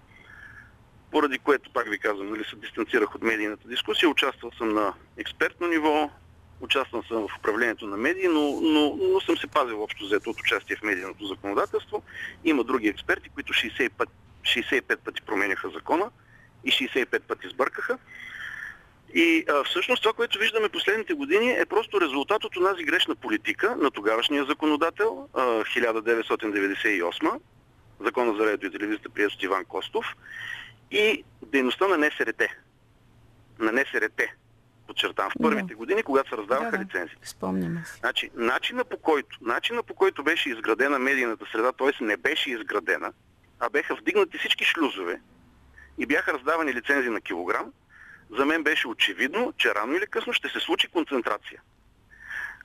[1.10, 5.66] поради което, пак ви казвам, нали, се дистанцирах от медийната дискусия, участвал съм на експертно
[5.66, 6.10] ниво,
[6.62, 10.40] участвал съм в управлението на медии, но, но, но съм се пазил общо взето от
[10.40, 12.02] участие в медийното законодателство.
[12.44, 13.90] Има други експерти, които 65,
[14.42, 16.10] 65 пъти променяха закона
[16.64, 17.98] и 65 пъти сбъркаха.
[19.14, 23.76] И а, всъщност това, което виждаме последните години е просто резултат от тази грешна политика
[23.76, 27.40] на тогавашния законодател а, 1998,
[28.00, 30.06] закона за радио и телевизията прият Иван Костов
[30.90, 32.42] и дейността на НСРТ.
[33.58, 34.20] На НСРТ,
[34.92, 35.76] подчертавам, в първите Да.
[35.76, 36.84] години, когато се раздаваха Да, да.
[36.84, 37.16] лицензии.
[37.22, 37.98] Спомняме си.
[37.98, 42.04] Значи, начина по който, начина по който беше изградена медийната среда, т.е.
[42.04, 43.12] не беше изградена,
[43.60, 45.20] а беха вдигнати всички шлюзове
[45.98, 47.72] и бяха раздавани лицензии на килограм,
[48.38, 51.60] за мен беше очевидно, че рано или късно ще се случи концентрация.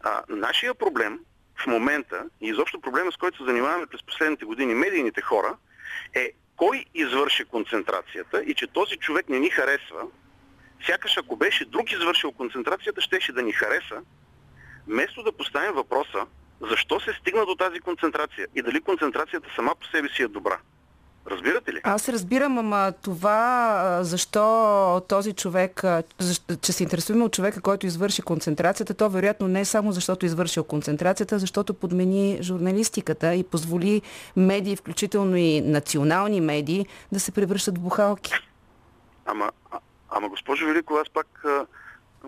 [0.03, 1.19] А, нашия проблем
[1.63, 5.57] в момента и изобщо проблема, с който се занимаваме през последните години медийните хора,
[6.13, 10.01] е кой извърши концентрацията и че този човек не ни харесва,
[10.85, 14.01] сякаш ако беше друг извършил концентрацията, щеше да ни хареса,
[14.87, 16.25] вместо да поставим въпроса
[16.61, 20.57] защо се стигна до тази концентрация и дали концентрацията сама по себе си е добра.
[21.31, 21.79] Разбирате ли?
[21.83, 25.83] Аз разбирам, ама това защо този човек,
[26.19, 30.25] защо, че се интересуваме от човека, който извърши концентрацията, то вероятно не е само защото
[30.25, 34.01] извършил концентрацията, защото подмени журналистиката и позволи
[34.35, 38.33] медии, включително и национални медии, да се превръщат в бухалки.
[39.25, 39.51] Ама,
[40.09, 41.65] ама госпожо Велико, аз пак а,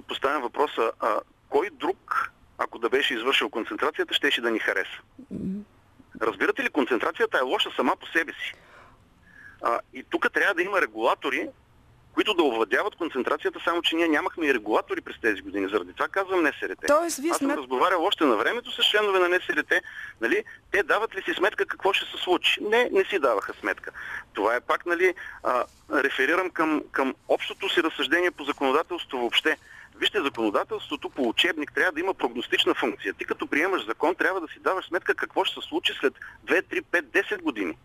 [0.07, 4.99] поставям въпроса, а, кой друг, ако да беше извършил концентрацията, щеше да ни хареса?
[6.21, 8.53] Разбирате ли, концентрацията е лоша сама по себе си.
[9.61, 11.49] А, и тук трябва да има регулатори,
[12.19, 15.67] които да овладяват концентрацията, само че ние нямахме и регулатори през тези години.
[15.69, 16.79] Заради това казвам НСРТ.
[16.88, 19.73] Тоест, вие Аз съм разговарял още на времето с членове на НСРТ.
[20.21, 22.63] Нали, те дават ли си сметка какво ще се случи?
[22.63, 23.91] Не, не си даваха сметка.
[24.34, 29.58] Това е пак, нали, а, реферирам към, към общото си разсъждение по законодателство въобще.
[29.95, 33.13] Вижте, законодателството по учебник трябва да има прогностична функция.
[33.13, 36.13] Ти като приемаш закон, трябва да си даваш сметка какво ще се случи след
[36.45, 37.77] 2, 3, 5, 10 години.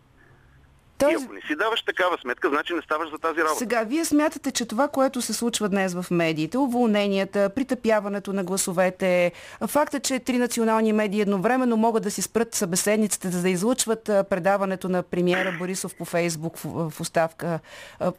[0.99, 1.13] Той...
[1.13, 3.59] И ако не си даваш такава сметка, значи не ставаш за тази работа.
[3.59, 9.33] Сега, вие смятате, че това, което се случва днес в медиите, уволненията, притъпяването на гласовете,
[9.67, 14.89] факта, че три национални медии едновременно могат да си спрат събеседниците, за да излучват предаването
[14.89, 17.61] на премиера Борисов по Фейсбук, в, в оставка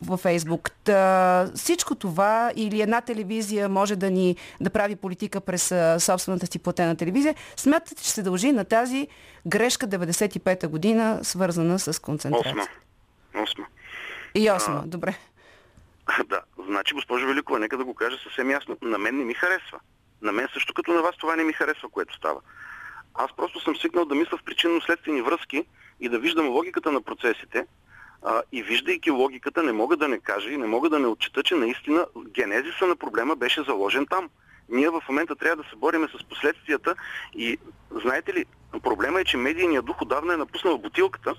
[0.02, 0.72] във Фейсбук.
[0.84, 6.60] Та, всичко това или една телевизия може да ни да прави политика през собствената си
[6.60, 9.08] платена телевизия, смятате, че се дължи на тази
[9.48, 12.56] грешка 95-та година, свързана с концентрация?
[13.36, 13.66] Осма.
[14.36, 15.18] И осма, а, добре.
[16.26, 18.78] Да, значи, госпожо Великова, нека да го кажа съвсем ясно.
[18.82, 19.80] На мен не ми харесва.
[20.22, 22.40] На мен също като на вас това не ми харесва, което става.
[23.14, 25.66] Аз просто съм свикнал да мисля в причинно-следствени връзки
[26.00, 27.66] и да виждам логиката на процесите.
[28.24, 31.44] А, и виждайки логиката, не мога да не кажа и не мога да не отчита,
[31.44, 34.30] че наистина генезиса на проблема беше заложен там.
[34.70, 36.96] Ние в момента трябва да се бориме с последствията
[37.34, 37.58] и
[37.92, 38.46] знаете ли,
[38.84, 41.36] проблема е, че медийният дух отдавна е напуснал бутилката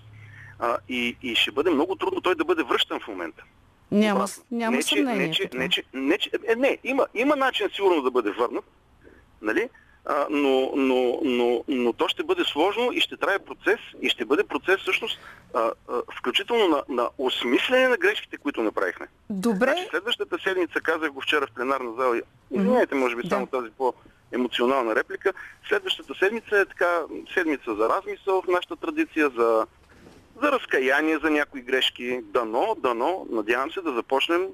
[0.59, 3.45] а, и, и ще бъде много трудно той да бъде връщан в момента.
[3.91, 5.27] Няма, няма не, съмнение.
[5.27, 8.65] Не, че, не, че, не, че, е, не има, има начин сигурно да бъде върнат,
[9.43, 9.69] нали?
[10.09, 14.25] А, но, но, но, но то ще бъде сложно и ще трае процес и ще
[14.25, 15.19] бъде процес всъщност
[15.55, 19.07] а, а, включително на, на осмислене на грешките, които направихме.
[19.31, 19.67] Добре.
[19.67, 23.29] Значи, следващата седмица, казах го вчера в пленарна зала, извинете, може би да.
[23.29, 23.95] само тази по
[24.33, 25.33] емоционална реплика.
[25.69, 27.01] Следващата седмица е така
[27.35, 29.67] седмица за размисъл в нашата традиция, за
[30.43, 32.21] за разкаяние за някои грешки.
[32.23, 34.47] Дано, дано, надявам се да започнем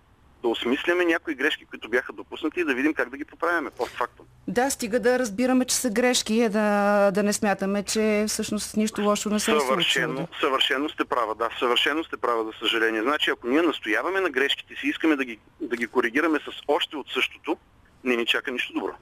[0.42, 4.26] да осмисляме някои грешки, които бяха допуснати и да видим как да ги поправяме постфактум.
[4.48, 9.02] Да, стига да разбираме, че са грешки и да, да не смятаме, че всъщност нищо
[9.02, 10.28] лошо не се е случило.
[10.40, 11.48] Съвършено сте права, да.
[11.58, 13.02] Съвършено сте права, за съжаление.
[13.02, 16.96] Значи, ако ние настояваме на грешките си, искаме да ги, да ги коригираме с още
[16.96, 17.56] от същото,
[18.04, 18.92] не ни чака нищо добро.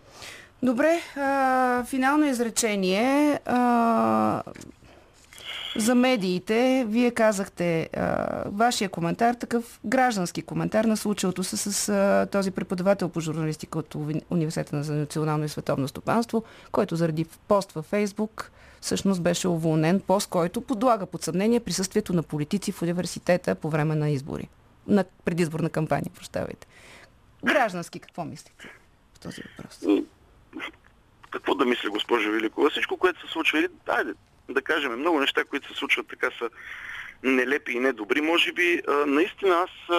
[0.63, 3.41] Добре, а, финално изречение.
[3.47, 4.43] А,
[5.77, 12.29] за медиите, вие казахте а, вашия коментар, такъв граждански коментар на случилото се с а,
[12.33, 13.95] този преподавател по журналистика от
[14.31, 20.29] Университета за национално и световно стопанство, който заради пост във Фейсбук всъщност беше уволнен, пост,
[20.29, 24.49] който подлага под съмнение присъствието на политици в университета по време на избори.
[24.87, 26.67] На предизборна кампания, прощавайте.
[27.45, 28.69] Граждански, какво мислите
[29.15, 29.81] в този въпрос?
[31.31, 32.71] Какво да мисля, госпожа Великова?
[32.71, 34.15] Всичко, което се случва, или, дайде,
[34.53, 36.51] да кажем, много неща, които се случват така са
[37.23, 38.21] нелепи и недобри.
[38.21, 39.97] Може би, наистина аз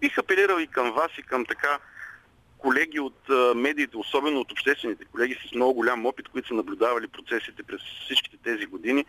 [0.00, 1.78] бих апелирал и към вас, и към така
[2.58, 7.62] колеги от медиите, особено от обществените колеги с много голям опит, които са наблюдавали процесите
[7.62, 9.04] през всичките тези години,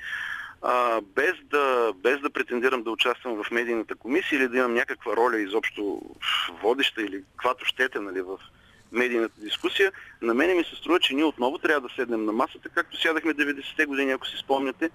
[0.61, 5.15] а, без, да, без да претендирам да участвам в медийната комисия или да имам някаква
[5.15, 6.01] роля изобщо
[6.61, 8.37] водеща или каквато щете нали, в
[8.91, 12.69] медийната дискусия, на мене ми се струва, че ние отново трябва да седнем на масата,
[12.69, 14.89] както сядахме 90-те години, ако си спомняте,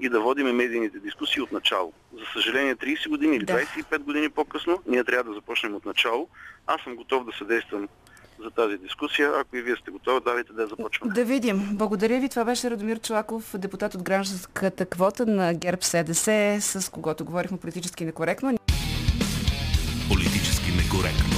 [0.00, 1.92] и да водиме медийните дискусии от начало.
[2.12, 6.28] За съжаление, 30 години или 25 години по-късно, ние трябва да започнем от начало.
[6.66, 7.88] Аз съм готов да съдействам
[8.44, 9.32] за тази дискусия.
[9.40, 11.14] Ако и вие сте готови, давайте да започваме.
[11.14, 11.68] Да видим.
[11.72, 12.28] Благодаря ви.
[12.28, 18.04] Това беше Радомир Чулаков, депутат от гражданската квота на ГЕРБ СДС, с когото говорихме политически
[18.04, 18.58] некоректно.
[20.08, 21.29] Политически некоректно.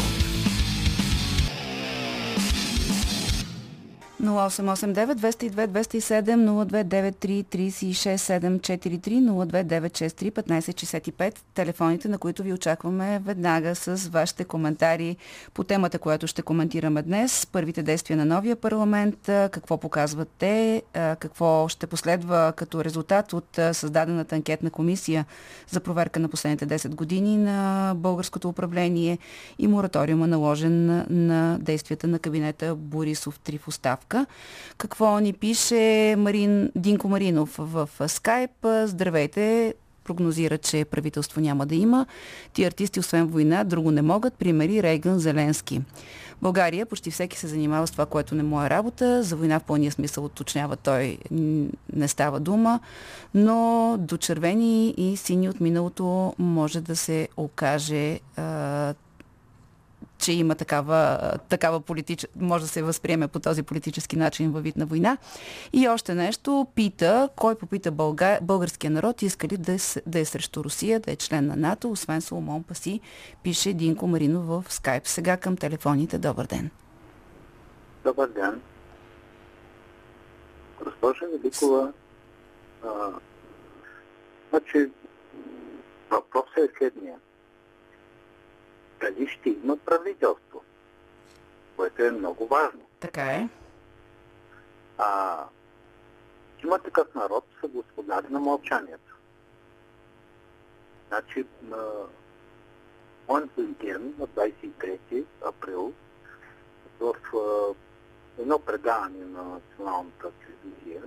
[4.23, 14.09] 0889 202 207 0293 36 743 02963 1565 телефоните, на които ви очакваме веднага с
[14.09, 15.17] вашите коментари
[15.55, 17.47] по темата, която ще коментираме днес.
[17.47, 24.35] Първите действия на новия парламент, какво показват те, какво ще последва като резултат от създадената
[24.35, 25.27] анкетна комисия
[25.71, 29.19] за проверка на последните 10 години на българското управление
[29.59, 34.27] и мораториума наложен на действията на кабинета Борисов 3 в оставка заявка.
[34.79, 38.51] Какво ни пише Марин, Динко Маринов в скайп?
[38.85, 42.07] Здравейте, прогнозира, че правителство няма да има.
[42.53, 44.35] Ти артисти, освен война, друго не могат.
[44.35, 45.81] Примери Рейган, Зеленски.
[46.43, 49.23] България почти всеки се занимава с това, което не му е работа.
[49.23, 51.19] За война в пълния смисъл уточнява той
[51.93, 52.81] не става дума,
[53.35, 58.21] но до червени и сини от миналото може да се окаже
[60.23, 62.27] че има такава, такава политич...
[62.37, 65.17] може да се възприеме по този политически начин във вид на война.
[65.73, 68.39] И още нещо, пита, кой попита Бълга...
[68.43, 71.91] българския народ, иска ли да е, да е срещу Русия, да е член на НАТО,
[71.91, 73.01] освен Соломон Паси,
[73.43, 75.07] пише Динко Маринов в скайп.
[75.07, 76.19] Сега към телефоните.
[76.19, 76.71] Добър ден.
[78.05, 78.61] Добър ден.
[80.85, 81.93] Госпожа Великова,
[82.85, 83.11] а,
[84.51, 84.91] значи
[86.11, 87.17] въпросът е следния
[89.03, 90.63] дали ще има правителство,
[91.77, 92.81] което е много важно.
[93.01, 93.49] Така е.
[94.99, 95.45] А
[96.65, 99.17] има такъв народ са господари на мълчанието.
[101.09, 101.93] Значи, на
[103.29, 105.93] моят ден, на 23 април,
[107.01, 107.75] в а,
[108.43, 111.03] едно предаване на националната телевизия,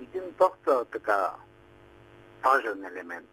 [0.00, 1.30] един доста така
[2.46, 3.30] важен елемент,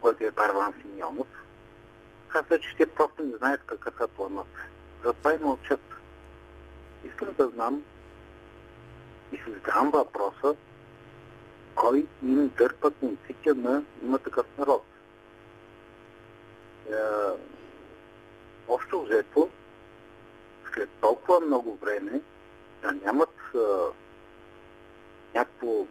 [0.00, 1.26] който е Парван Симеонов,
[2.28, 4.46] каза, че те просто не знаят какъв е планът.
[5.04, 5.80] Затова и мълчат.
[7.04, 7.82] Искам да знам
[9.32, 10.54] и си задавам въпроса,
[11.74, 14.84] кой им дърпа конците на има такъв народ.
[16.90, 16.96] Е,
[18.68, 19.48] общо взето,
[20.74, 22.20] след толкова много време,
[22.82, 23.58] да нямат е,
[25.34, 25.86] някакво,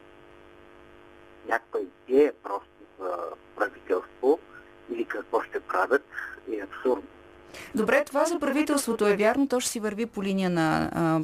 [1.47, 2.69] някаква идея просто
[2.99, 3.11] за
[3.55, 4.39] правителство
[4.91, 6.03] или какво ще правят,
[6.51, 7.07] е абсурдно.
[7.75, 11.19] Добре, това за правителството е вярно, то ще си върви по линия на а,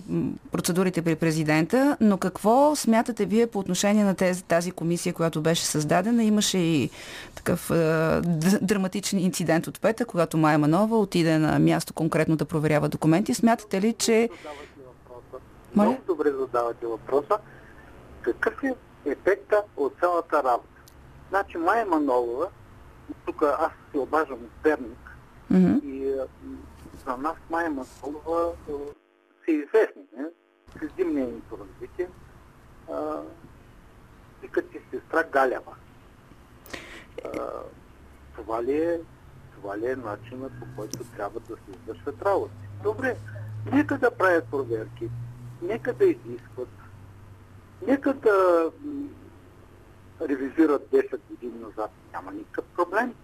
[0.51, 5.65] процедурите при президента, но какво смятате вие по отношение на тези, тази комисия, която беше
[5.65, 6.23] създадена?
[6.23, 6.89] Имаше и
[7.35, 8.21] такъв а,
[8.61, 13.33] драматичен инцидент от пета, когато Майя Манова отиде на място конкретно да проверява документи.
[13.33, 14.29] Смятате ли, че...
[15.75, 15.87] Моля?
[15.87, 17.37] Много добре задавате въпроса.
[18.21, 20.81] Какъв е ефекта от цялата работа?
[21.29, 22.47] Значи Майя Манова,
[23.25, 25.11] тук аз се обаждам от Перник,
[25.51, 25.83] Mm-hmm.
[25.83, 26.15] И
[27.05, 28.53] за нас Майя Маслова
[29.45, 30.01] са известни.
[30.17, 30.25] Не?
[30.79, 32.07] Следим нейното развитие.
[34.41, 35.75] Викат ти сестра Галява.
[37.25, 37.29] А,
[38.35, 38.99] това, ли е,
[39.55, 42.53] това ли е начинът по който трябва да се извършват работи?
[42.83, 43.15] Добре,
[43.71, 45.09] нека да правят проверки,
[45.61, 46.69] нека да изискват,
[47.87, 48.71] нека да
[50.21, 51.91] ревизират 10 години назад.
[52.13, 53.15] Няма никакъв проблем.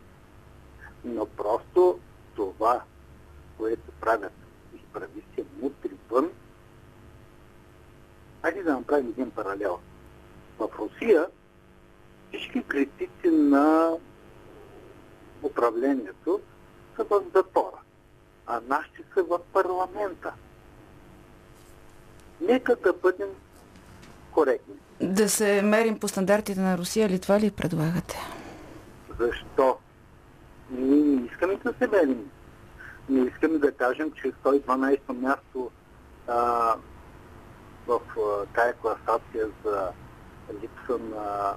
[1.03, 1.99] Но просто
[2.36, 2.84] това,
[3.58, 4.34] което правят
[4.76, 6.32] изправи се мутри вън,
[8.41, 9.80] хайде да направим един паралел.
[10.60, 11.28] В Русия
[12.30, 13.97] всички критици на
[15.43, 16.41] управлението
[16.95, 17.80] са в затвора,
[18.47, 20.34] а нашите са в парламента.
[22.41, 23.30] Нека да бъдем
[24.38, 24.75] коректни.
[25.01, 28.17] Да се мерим по стандартите на Русия, ли това ли предлагате?
[29.19, 29.77] Защо?
[30.71, 32.31] Ние не искаме да се мерим.
[33.09, 35.71] Не искаме да кажем, че 112 място
[36.27, 36.35] а,
[37.88, 39.89] в а, тая класация за
[40.53, 41.53] липса на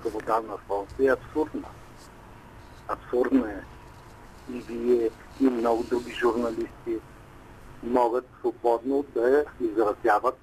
[0.00, 1.68] свобода на словото е абсурдна.
[2.88, 3.64] Абсурдно е.
[4.52, 5.10] И вие,
[5.40, 6.98] и много други журналисти
[7.82, 10.38] могат свободно да изразяват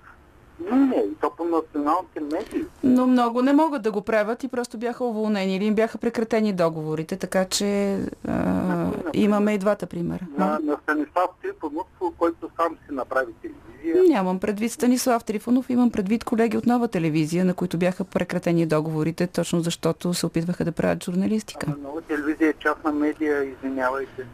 [0.59, 2.65] не, и то по националните медии.
[2.83, 6.53] Но много не могат да го правят и просто бяха уволнени или им бяха прекратени
[6.53, 10.27] договорите, така че а, имаме и двата примера.
[10.37, 11.85] На, на Станислав Трифонов,
[12.17, 14.03] който сам си направи телевизия.
[14.09, 19.27] Нямам предвид Станислав Трифонов, имам предвид колеги от нова телевизия, на които бяха прекратени договорите,
[19.27, 21.67] точно защото се опитваха да правят журналистика.
[21.69, 24.25] А, нова телевизия е частна медия, извинявайте.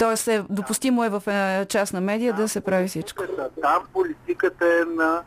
[0.00, 3.24] Тоест е, допустимо е в е, частна медия да се прави всичко.
[3.60, 5.22] Там политиката е на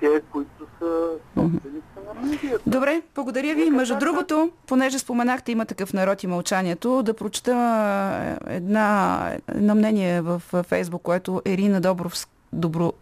[0.00, 2.58] те, които са собственици на медията.
[2.66, 3.70] Добре, благодаря ви.
[3.70, 7.52] Между другото, понеже споменахте има такъв народ и мълчанието, да прочета
[8.48, 12.92] е, една, едно мнение в Фейсбук, което Ирина Добров, Добро,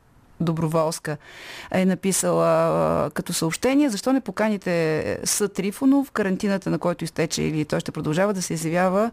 [0.41, 1.17] Доброволска
[1.71, 3.89] е написала като съобщение.
[3.89, 8.55] Защо не поканите Съ Трифонов, карантината на който изтече или той ще продължава да се
[8.55, 9.11] изявява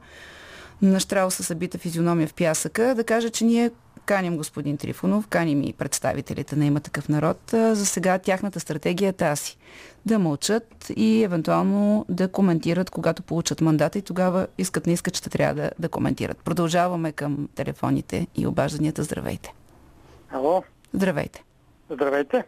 [0.81, 3.71] на Штрал с събита физиономия в пясъка, да кажа, че ние
[4.05, 7.37] каним господин Трифонов, каним и представителите на има такъв народ.
[7.51, 9.57] За сега тяхната стратегия е тази.
[10.05, 15.29] Да мълчат и евентуално да коментират, когато получат мандата и тогава искат не искат, ще
[15.29, 16.37] трябва да, да коментират.
[16.37, 19.03] Продължаваме към телефоните и обажданията.
[19.03, 19.53] Здравейте.
[20.31, 20.63] Ало.
[20.93, 21.43] Здравейте.
[21.89, 22.43] Здравейте.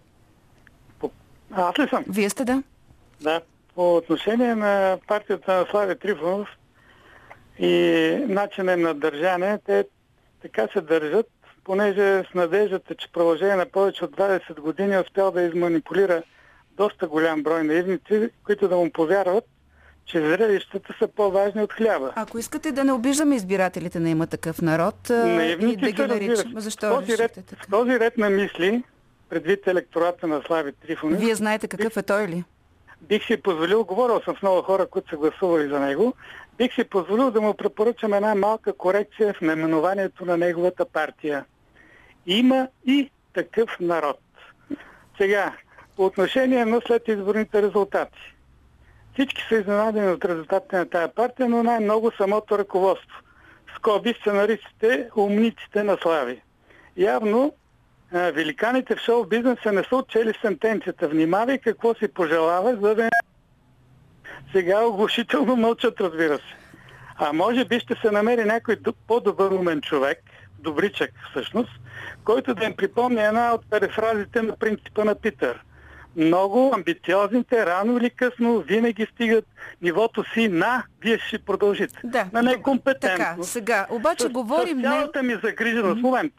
[1.51, 2.05] Аз ли съм?
[2.09, 2.63] Вие сте, да.
[3.21, 3.41] Да.
[3.75, 6.47] По отношение на партията на Слави Трифонов,
[7.60, 9.86] и начинът на държане, те
[10.41, 11.28] така се държат,
[11.64, 16.24] понеже с надеждата, че продължение на повече от 20 години е успял да изманипулира
[16.78, 19.43] доста голям брой наивници, които да му повярват,
[20.06, 22.14] че зрелищата са по-важни от хляба.
[22.16, 26.62] Ако искате да не обиждаме избирателите на има такъв народ Наивници и да ги наричаме,
[26.62, 27.64] защо този ред, така?
[27.64, 28.84] В този ред на мисли,
[29.30, 31.20] предвид електората на Слави Трифонов...
[31.20, 32.43] Вие знаете какъв е той ли?
[33.02, 36.14] Бих си позволил, говорил съм с много хора, които са гласували за него,
[36.58, 41.45] бих си позволил да му препоръчам една малка корекция в наименованието на неговата партия.
[42.26, 44.20] Има и такъв народ.
[45.18, 45.54] Сега,
[45.95, 48.36] по отношение на след изборните резултати.
[49.14, 53.18] Всички са изненадени от резултатите на тая партия, но най-много самото ръководство.
[53.76, 56.41] Скоби сценаристите, умниците на Слави.
[56.97, 57.54] Явно
[58.12, 61.08] великаните в шоу бизнеса не са отчели сентенцията.
[61.08, 63.10] Внимавай какво си пожелава, за да
[64.52, 66.56] сега оглушително мълчат, разбира се.
[67.18, 68.78] А може би ще се намери някой
[69.08, 70.20] по-добър умен човек,
[70.60, 71.72] добричък всъщност,
[72.24, 75.64] който да им припомня една от перефразите на принципа на Питър.
[76.16, 79.45] Много амбициозните, рано или късно, винаги стигат
[79.82, 81.99] нивото си на, вие ще продължите.
[82.04, 82.28] Да.
[82.34, 83.20] На некомпетентност.
[83.20, 84.80] Така, сега, обаче с, говорим...
[84.80, 86.02] С цялата ми загриженост, mm-hmm.
[86.02, 86.34] момент,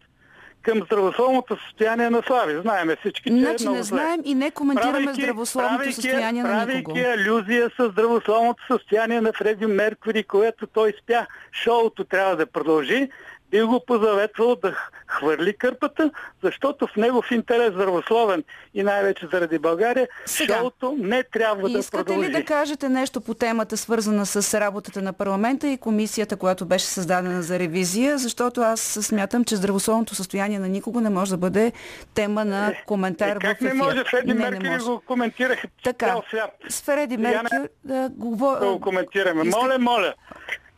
[0.62, 2.60] към здравословното състояние на Слави.
[2.60, 6.42] Знаеме всички, че значи, е много не знаем и не коментираме правейки, здравословното правейки, състояние
[6.42, 6.94] на никого.
[6.94, 13.08] Правейки алюзия с здравословното състояние на Фреди Меркури, което той спя, шоуто трябва да продължи
[13.52, 14.76] и го позаветвал да
[15.06, 16.10] хвърли кърпата,
[16.44, 18.44] защото в негов интерес здравословен
[18.74, 22.28] и най-вече заради България, Сега, шоуто не трябва да искате продължи.
[22.28, 26.86] ли да кажете нещо по темата, свързана с работата на парламента и комисията, която беше
[26.86, 31.72] създадена за ревизия, защото аз смятам, че здравословното състояние на никого не може да бъде
[32.14, 33.64] тема на е, коментар е, как в ефир.
[33.64, 34.04] не може?
[34.04, 36.50] Фреди Меркель го коментираха така, цял свят.
[36.68, 39.42] С Фреди Меркель да, да го коментираме.
[39.42, 39.60] Иска...
[39.60, 40.14] Моля, моля.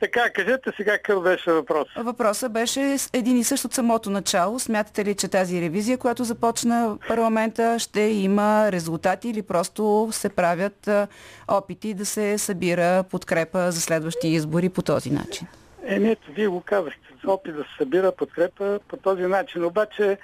[0.04, 1.88] Така, кажете сега какъв беше въпрос.
[1.96, 4.58] Въпросът беше един и същ от самото начало.
[4.58, 10.88] Смятате ли, че тази ревизия, която започна парламента, ще има резултати или просто се правят
[11.48, 15.46] опити да се събира подкрепа за следващи избори по този начин?
[15.86, 17.00] Е, не, вие го казахте.
[17.26, 19.64] Опит да се събира подкрепа по този начин.
[19.64, 20.18] Обаче,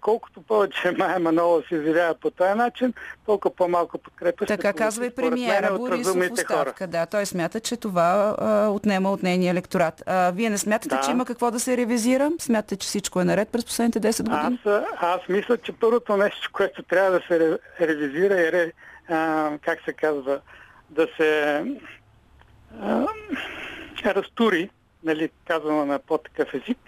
[0.00, 2.94] колкото повече Майя Манова се изявява по този начин,
[3.26, 6.74] толкова по-малко подкрепа Така ще казва и премиера Борисов оставка.
[6.78, 6.86] Хора.
[6.86, 10.02] Да, той смята, че това а, отнема от нейния електорат.
[10.06, 11.00] А, вие не смятате, да.
[11.00, 12.30] че има какво да се ревизира?
[12.38, 14.58] Смятате, че всичко е наред през последните 10 години?
[14.64, 18.72] Аз, аз мисля, че първото нещо, което трябва да се ревизира е,
[19.08, 20.40] а, как се казва,
[20.90, 21.62] да се
[22.80, 23.06] а,
[24.04, 24.70] разтури
[25.04, 26.78] нали, казано на по-такъв език,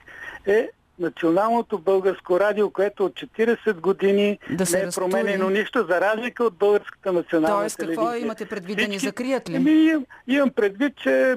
[0.46, 6.44] е Националното българско радио, което от 40 години да не е променено нищо, за разлика
[6.44, 8.04] от българската национална Тоест, телевизия.
[8.04, 9.54] какво имате предвид да ни закрият ли?
[9.54, 11.36] Имам, имам предвид, че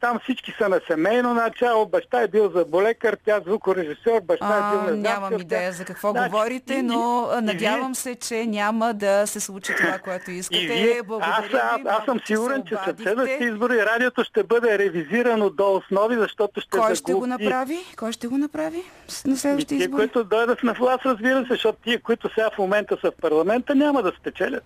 [0.00, 4.72] там всички са на семейно начало, баща е бил заболекар, тя звукорежисьор, баща а, е
[4.72, 8.94] бил на Нямам идея за какво значи, говорите, но и, надявам и се, че няма
[8.94, 10.62] да се случи това, което искате.
[10.62, 15.50] И вие, аз, аз, аз съм сигурен, че след следващите избори радиото ще бъде ревизирано
[15.50, 17.78] до основи, защото ще Кой ще го направи?
[17.96, 18.82] Кой ще го направи
[19.26, 19.90] на следващите избори?
[19.90, 23.20] Тие, които дойдат на власт, разбира се, защото тия, които сега в момента са в
[23.20, 24.64] парламента, няма да спечелят.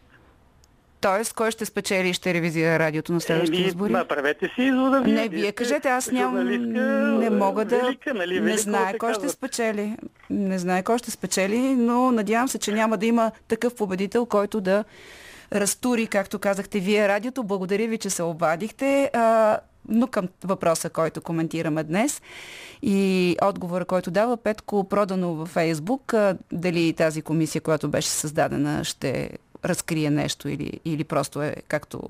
[1.05, 3.93] Тоест, кой ще спечели и ще ревизира радиото на следващите Еми, избори?
[3.93, 5.01] Направете си извода.
[5.01, 6.49] Вие, не, вие кажете, аз нямам,
[7.19, 7.77] не мога да...
[7.77, 9.97] Велика, нали, не знае кой ще спечели.
[10.31, 14.61] Не знае кой ще спечели, но надявам се, че няма да има такъв победител, който
[14.61, 14.85] да
[15.53, 17.45] разтури, както казахте вие, радиото.
[17.45, 19.11] Благодаря ви, че се обадихте.
[19.13, 22.23] А, но към въпроса, който коментираме днес
[22.83, 26.15] и отговора, който дава Петко Продано във Фейсбук,
[26.53, 29.31] дали тази комисия, която беше създадена, ще
[29.65, 32.03] разкрие нещо или, или просто е както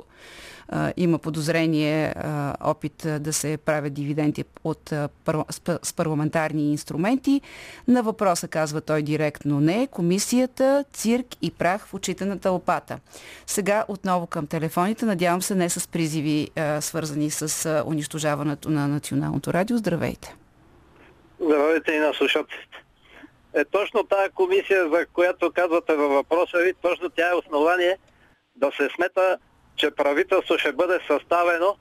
[0.68, 6.72] а, има подозрение, а, опит да се правят дивиденти от, а, пар, с, с парламентарни
[6.72, 7.40] инструменти.
[7.88, 9.86] На въпроса казва той директно не.
[9.86, 12.98] Комисията, цирк и прах в очите на тълпата.
[13.46, 15.06] Сега отново към телефоните.
[15.06, 19.76] Надявам се не с призиви, а, свързани с а, унищожаването на Националното радио.
[19.76, 20.34] Здравейте!
[21.40, 22.83] Здравейте и на слушателите
[23.54, 27.98] е точно тази комисия, за която казвате във въпроса ви, точно тя е основание
[28.56, 29.38] да се смета,
[29.76, 31.76] че правителство ще бъде съставено,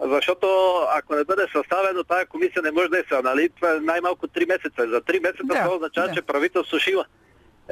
[0.00, 0.46] защото
[0.94, 3.48] ако не бъде съставено, тази комисия не може да е са, нали?
[3.48, 4.88] Това е най-малко 3 месеца.
[4.88, 6.14] За 3 месеца да, това означава, да.
[6.14, 7.04] че правителство ще има.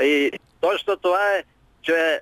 [0.01, 1.45] И точно това е,
[1.83, 2.21] че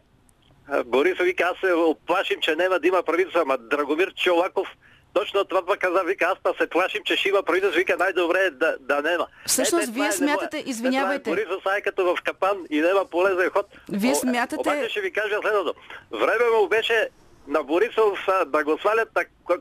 [0.86, 4.68] Борисов вика, аз се оплашим, че няма да има правителство, ама Драгомир Чолаков
[5.16, 8.38] точно това пък каза, вика, аз па се плашим, че ще има правителство, вика, най-добре
[8.38, 9.26] е да, да нема.
[9.46, 11.30] Всъщност, е, вие смятате, е, извинявайте.
[11.30, 13.66] Борисов са е като в капан и няма полезен ход.
[13.88, 14.60] Вие смятате...
[14.60, 15.74] Обаче ще ви кажа следното.
[16.10, 17.08] Време му беше
[17.46, 19.08] на Борисов да го свалят,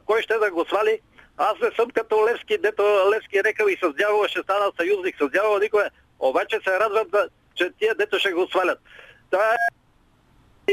[0.05, 0.99] кой ще да го свали?
[1.37, 2.83] Аз не съм като Левски, дето
[3.13, 5.83] Левски е рекал и с дявола ще стана съюзник, с дявола никой.
[6.19, 8.79] Обаче се радвам, да, че тия дето ще го свалят.
[9.31, 9.55] Това е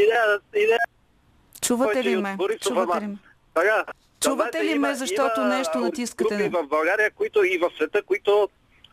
[0.00, 0.78] идея, идея
[1.60, 2.36] Чувате ли ме?
[2.60, 3.16] Чувате ли ме?
[3.54, 3.84] Така,
[4.22, 6.36] Чувате ли ме, защото има, нещо натискате?
[6.36, 8.48] Групи в България, които и в света, които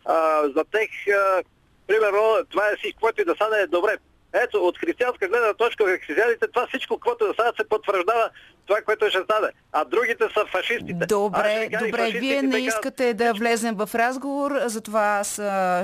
[0.05, 1.43] а, за тех, а,
[1.87, 3.97] примерно, това е си, което и да стане е добре.
[4.33, 8.29] Ето, от християнска гледна точка, християните, това всичко, което да стане, се потвърждава
[8.69, 9.47] това, което ще стане.
[9.71, 11.05] А другите са фашистите.
[11.05, 12.11] Добре, добре.
[12.11, 15.33] Вие не искате да влезем в разговор, затова аз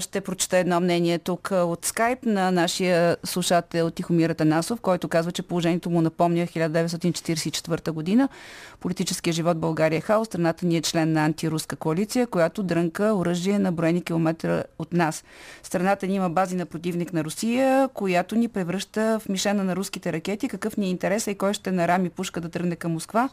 [0.03, 5.43] ще прочета едно мнение тук от скайп на нашия слушател Тихомир Танасов, който казва, че
[5.43, 8.29] положението му напомня 1944 година.
[8.79, 10.27] Политическия живот в България е хаос.
[10.27, 15.23] Страната ни е член на антируска коалиция, която дрънка оръжие на броени километра от нас.
[15.63, 20.13] Страната ни има бази на противник на Русия, която ни превръща в мишена на руските
[20.13, 20.47] ракети.
[20.47, 23.29] Какъв ни е интерес и кой ще нарами пушка да тръгне към Москва?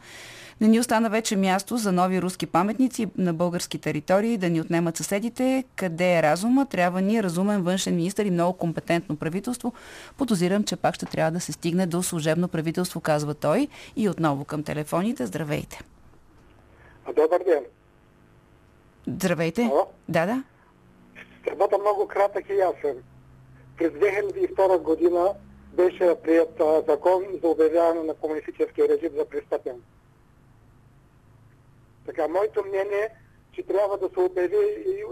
[0.61, 4.97] Не ни остана вече място за нови руски паметници на български територии да ни отнемат
[4.97, 5.63] съседите.
[5.75, 6.65] Къде е разума?
[6.65, 9.73] Трябва ни разумен външен министр и много компетентно правителство.
[10.17, 13.67] Подозирам, че пак ще трябва да се стигне до служебно правителство, казва той.
[13.95, 15.25] И отново към телефоните.
[15.25, 15.79] Здравейте.
[17.07, 17.63] Добър ден.
[19.07, 19.61] Здравейте.
[19.61, 19.87] Ало?
[20.09, 20.43] Да, да.
[21.41, 22.95] Ще бъда много кратък и ясен.
[23.77, 25.33] През 2002 година
[25.73, 29.81] беше прият а, закон за обявяване на комунистическия режим за престъпен.
[32.05, 33.09] Така, моето мнение е,
[33.51, 35.03] че трябва да се обяви и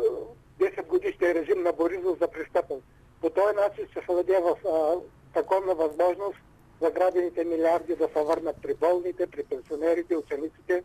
[0.64, 2.82] 10 годишния режим на Боризов за престъпен.
[3.22, 4.95] По този начин ще се даде в а,
[5.39, 6.38] законна възможност
[6.82, 10.84] заграбените милиарди да се върнат при болните, при пенсионерите, учениците.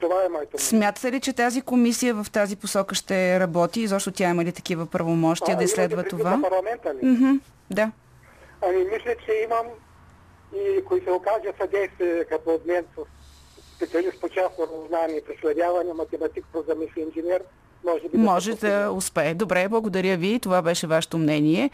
[0.00, 0.48] Това е мнение.
[0.56, 3.86] Смятате ли, че тази комисия в тази посока ще работи?
[3.86, 6.36] Защо тя има ли такива правомощия да изследва това?
[6.36, 7.06] За парламента ли?
[7.06, 7.32] Мгм,
[7.70, 7.90] Да.
[8.62, 9.66] Ами мисля, че имам
[10.56, 13.00] и ако се окаже съдействие като от мен с
[13.76, 17.42] специалист по частно разузнаване и преследяване, математик, програмист и инженер,
[17.84, 19.34] може би Може да се да успее.
[19.34, 20.40] Добре, благодаря ви.
[20.40, 21.70] Това беше вашето мнение.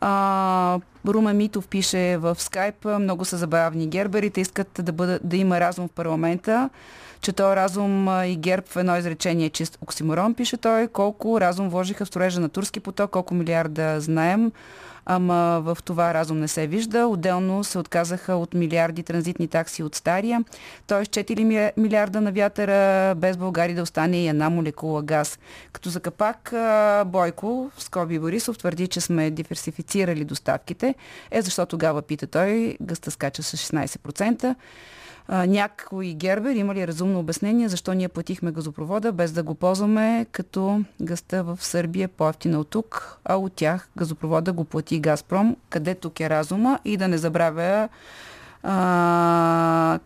[0.00, 5.60] А, Рума Митов пише в скайп, много са забавни герберите, искат да, бъда, да има
[5.60, 6.70] разум в парламента,
[7.20, 10.88] че той разум а, и герб в едно изречение е чист оксиморон, пише той.
[10.88, 14.52] Колко разум вложиха в строежа на турски поток, колко милиарда знаем
[15.06, 17.06] ама в това разум не се вижда.
[17.06, 20.44] Отделно се отказаха от милиарди транзитни такси от Стария,
[20.86, 21.04] т.е.
[21.04, 25.38] 4 милиарда на вятъра, без България да остане и една молекула газ.
[25.72, 26.54] Като за капак
[27.06, 30.94] Бойко, скоби Борисов, твърди, че сме диверсифицирали доставките.
[31.30, 34.54] Е, защо тогава, пита той, гъста скача с 16%.
[35.28, 40.26] А, някой гербер има ли разумно обяснение защо ние платихме газопровода без да го ползваме,
[40.32, 45.56] като гъста в Сърбия е по-ефтина от тук, а от тях газопровода го плати Газпром.
[45.70, 46.78] Къде тук е разума?
[46.84, 47.88] И да не забравя
[48.62, 49.98] а,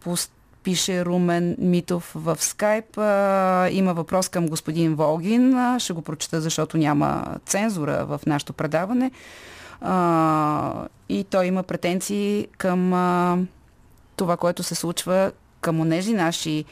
[0.00, 0.32] пуст
[0.62, 2.98] пише Румен Митов в скайп.
[2.98, 5.54] А, има въпрос към господин Волгин.
[5.54, 9.10] А, ще го прочета, защото няма цензура в нашето предаване.
[9.80, 12.92] А, и той има претенции към
[14.18, 16.64] това, което се случва към онези наши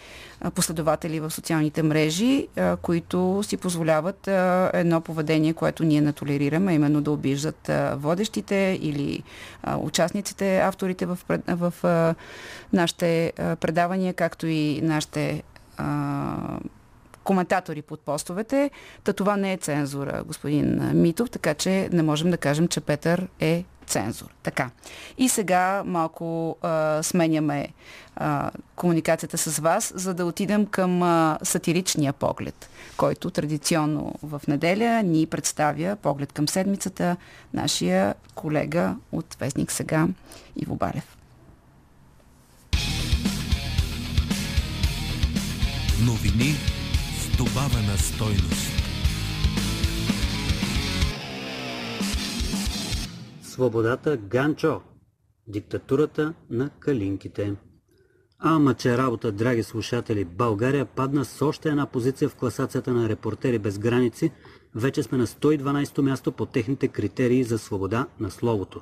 [0.54, 2.48] последователи в социалните мрежи,
[2.82, 4.28] които си позволяват
[4.74, 9.22] едно поведение, което ние не толерираме, именно да обиждат водещите или
[9.78, 11.18] участниците, авторите в,
[11.48, 11.74] в
[12.72, 15.42] нашите предавания, както и нашите
[17.24, 18.70] коментатори под постовете.
[19.04, 23.28] Та това не е цензура, господин Митов, така че не можем да кажем, че Петър
[23.40, 24.28] е цензур.
[24.42, 24.70] Така.
[25.18, 27.68] И сега малко а, сменяме
[28.16, 35.02] а, комуникацията с вас, за да отидем към а, сатиричния поглед, който традиционно в неделя
[35.02, 37.16] ни представя поглед към седмицата
[37.54, 40.08] нашия колега от Вестник сега
[40.56, 41.16] Иво Балев.
[46.06, 46.54] Новини
[47.20, 48.75] с добавена стойност.
[53.56, 54.80] Свободата Ганчо.
[55.48, 57.54] Диктатурата на калинките.
[58.38, 63.58] Ама че работа, драги слушатели, България падна с още една позиция в класацията на репортери
[63.58, 64.32] без граници.
[64.74, 68.80] Вече сме на 112-то място по техните критерии за свобода на словото.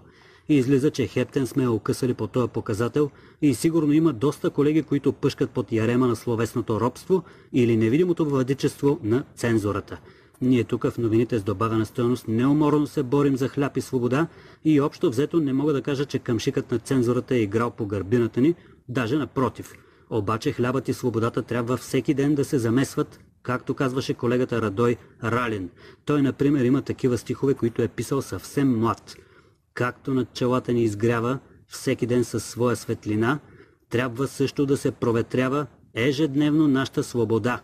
[0.49, 3.11] И излиза, че хептен сме окъсали по този показател
[3.43, 7.23] и сигурно има доста колеги, които пъшкат под ярема на словесното робство
[7.53, 10.01] или невидимото владичество на цензурата.
[10.45, 14.27] Ние тук в новините с добавена стоеност неуморно се борим за хляб и свобода
[14.65, 18.41] и общо взето не мога да кажа, че къмшикът на цензурата е играл по гърбината
[18.41, 18.55] ни,
[18.89, 19.73] даже напротив.
[20.11, 25.71] Обаче хлябът и свободата трябва всеки ден да се замесват, както казваше колегата Радой Ралин.
[26.05, 29.17] Той, например, има такива стихове, които е писал съвсем млад.
[29.75, 31.39] Както над челата ни изгрява
[31.69, 33.39] всеки ден със своя светлина,
[33.91, 37.61] трябва също да се проветрява ежедневно нашата свобода.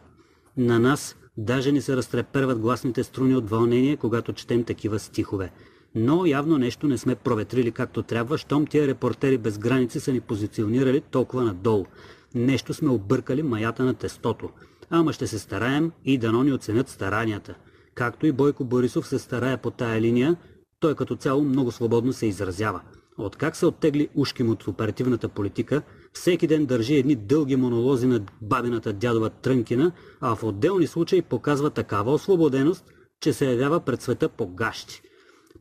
[0.56, 5.50] На нас Даже ни се разтреперват гласните струни от вълнение, когато четем такива стихове.
[5.94, 10.20] Но явно нещо не сме проветрили както трябва, щом тия репортери без граници са ни
[10.20, 11.86] позиционирали толкова надолу.
[12.34, 14.50] Нещо сме объркали маята на тестото.
[14.90, 17.54] Ама ще се стараем и дано ни оценят старанията.
[17.94, 20.36] Както и Бойко Борисов се старая по тая линия,
[20.80, 22.80] той като цяло много свободно се изразява.
[23.18, 25.82] Откак се оттегли ушким от оперативната политика,
[26.12, 31.70] всеки ден държи едни дълги монолози на бабината дядова Трънкина, а в отделни случаи показва
[31.70, 32.84] такава освободеност,
[33.20, 35.02] че се явява пред света по гащи.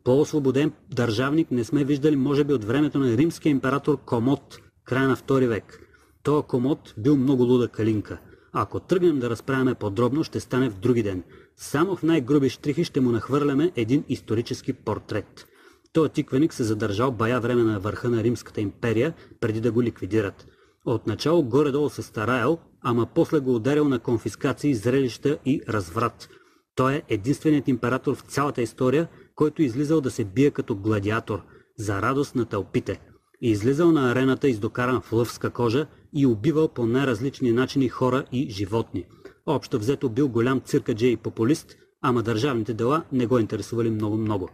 [0.04, 5.16] По-освободен държавник не сме виждали може би от времето на римския император Комот, края на
[5.16, 5.80] втори век.
[6.24, 8.18] Тоя Комот бил много луда калинка.
[8.54, 11.24] Ако тръгнем да разправяме подробно, ще стане в други ден.
[11.58, 15.45] Само в най-груби штрихи ще му нахвърляме един исторически портрет.
[15.94, 20.48] Той тиквеник се задържал бая време на върха на Римската империя, преди да го ликвидират.
[20.86, 26.30] Отначало горе-долу се стараял, ама после го ударил на конфискации, зрелища и разврат.
[26.76, 31.42] Той е единственият император в цялата история, който излизал да се бие като гладиатор,
[31.78, 33.00] за радост на тълпите.
[33.42, 38.50] И излизал на арената издокаран в лъвска кожа и убивал по най-различни начини хора и
[38.50, 39.06] животни.
[39.46, 44.50] Общо взето бил голям циркаджи и популист, ама държавните дела не го интересували много-много.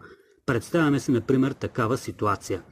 [0.45, 2.63] Представяме си, например, такава ситуация.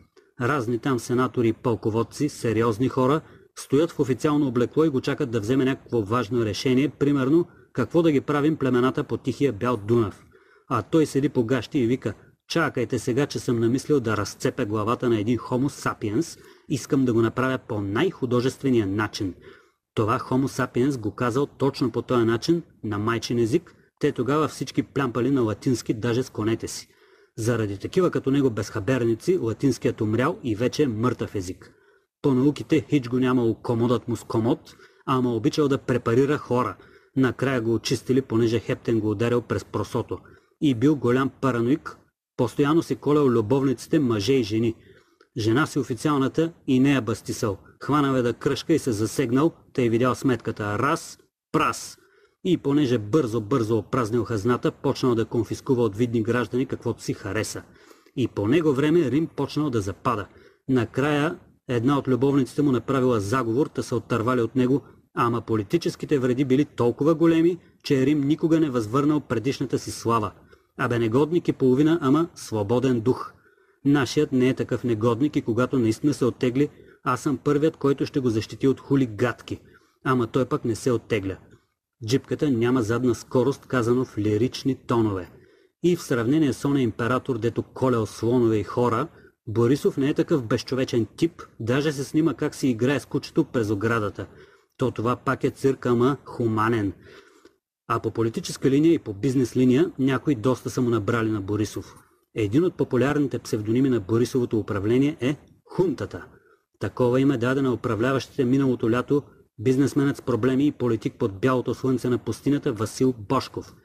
[0.42, 3.22] Разни там сенатори и пълководци, сериозни хора,
[3.56, 8.12] стоят в официално облекло и го чакат да вземе някакво важно решение, примерно какво да
[8.12, 10.24] ги правим племената по Тихия бял Дунав.
[10.70, 12.14] А той седи по гащи и вика,
[12.48, 17.22] чакайте сега, че съм намислил да разцепя главата на един Homo sapiens, искам да го
[17.22, 19.34] направя по най-художествения начин.
[19.96, 24.84] Това Homo sapiens го казал точно по този начин, на майчин език, те тогава всички
[24.84, 26.88] плямпали на латински, даже с конете си.
[27.38, 31.74] Заради такива като него безхаберници, латинският умрял и вече е мъртъв език.
[32.22, 34.60] По науките хич го нямало комодът му с комод,
[35.06, 36.76] ама обичал да препарира хора.
[37.16, 40.20] Накрая го очистили, понеже Хептен го ударил през просото.
[40.62, 41.98] И бил голям параноик,
[42.38, 44.76] постоянно си колял любовниците мъже и жени.
[45.38, 47.58] Жена си официалната и нея бастисал.
[47.84, 50.80] Хванал е да кръшка и се засегнал, тъй видял сметката.
[50.80, 51.18] Раз,
[51.52, 51.98] прас.
[52.44, 57.64] И понеже бързо-бързо опразнил хазната, почнал да конфискува от видни граждани каквото си хареса.
[58.16, 60.28] И по него време Рим почнал да запада.
[60.70, 61.38] Накрая
[61.68, 64.82] една от любовниците му направила заговор, да се оттървали от него,
[65.14, 70.32] ама политическите вреди били толкова големи, че Рим никога не възвърнал предишната си слава.
[70.78, 73.34] Абе негодник и половина, ама свободен дух.
[73.86, 76.70] Нашият не е такъв негодник и когато наистина се оттегли,
[77.04, 79.60] аз съм първият, който ще го защити от хули гадки.
[80.04, 81.38] Ама той пък не се оттегля.
[82.06, 85.30] Джипката няма задна скорост, казано в лирични тонове.
[85.84, 89.08] И в сравнение с оня император, дето колял слонове и хора,
[89.48, 93.70] Борисов не е такъв безчовечен тип, даже се снима как си играе с кучето през
[93.70, 94.28] оградата.
[94.78, 96.94] То това пак е цирк, ама хуманен.
[97.88, 101.96] А по политическа линия и по бизнес линия някои доста са му набрали на Борисов.
[102.36, 105.36] Един от популярните псевдоними на Борисовото управление е
[105.66, 106.26] Хунтата.
[106.80, 109.24] Такова име даде на управляващите миналото лято
[109.60, 113.76] бизнесменът с проблеми и политик под бялото слънце на пустинята Васил Бошков.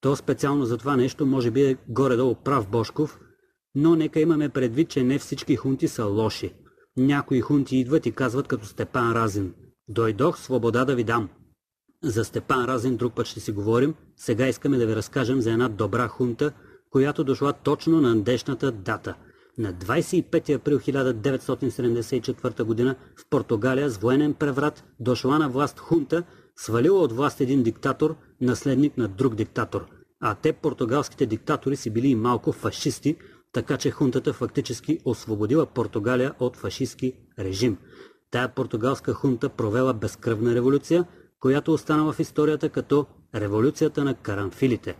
[0.00, 3.20] То специално за това нещо може би е горе-долу прав Бошков,
[3.74, 6.54] но нека имаме предвид, че не всички хунти са лоши.
[6.96, 9.54] Някои хунти идват и казват като Степан Разин.
[9.88, 11.28] Дойдох свобода да ви дам.
[12.02, 13.94] За Степан Разин друг път ще си говорим.
[14.16, 16.52] Сега искаме да ви разкажем за една добра хунта,
[16.90, 19.14] която дошла точно на днешната дата–
[19.58, 22.94] на 25 април 1974 г.
[23.16, 26.22] в Португалия с военен преврат дошла на власт хунта,
[26.56, 29.86] свалила от власт един диктатор, наследник на друг диктатор.
[30.20, 33.16] А те, португалските диктатори, си били и малко фашисти,
[33.52, 37.76] така че хунтата фактически освободила Португалия от фашистски режим.
[38.30, 41.04] Тая португалска хунта провела безкръвна революция,
[41.40, 44.96] която останала в историята като революцията на карамфилите.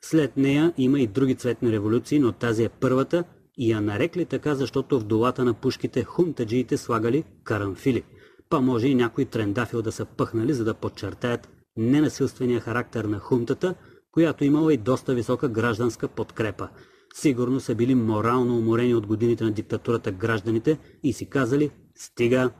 [0.00, 3.24] След нея има и други цветни революции, но тази е първата
[3.58, 8.02] и я нарекли така, защото в долата на пушките хунтаджиите слагали карамфили.
[8.48, 13.74] Па може и някой трендафил да са пъхнали, за да подчертаят ненасилствения характер на хунтата,
[14.12, 16.68] която имала и доста висока гражданска подкрепа.
[17.14, 22.50] Сигурно са били морално уморени от годините на диктатурата гражданите и си казали «Стига!».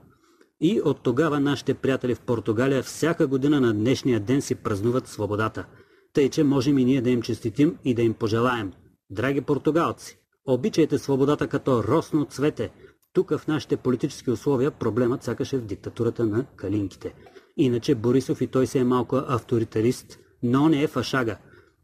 [0.60, 5.66] И от тогава нашите приятели в Португалия всяка година на днешния ден си празнуват свободата.
[6.12, 8.72] Тъй, че можем и ние да им честитим и да им пожелаем.
[9.10, 12.70] Драги португалци, Обичайте свободата като росно цвете.
[13.12, 17.14] Тук в нашите политически условия проблемът сякаш е в диктатурата на калинките.
[17.56, 21.36] Иначе Борисов и той се е малко авторитарист, но не е фашага.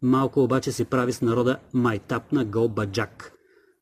[0.02, 3.32] Малко обаче си прави с народа майтап на Голбаджак.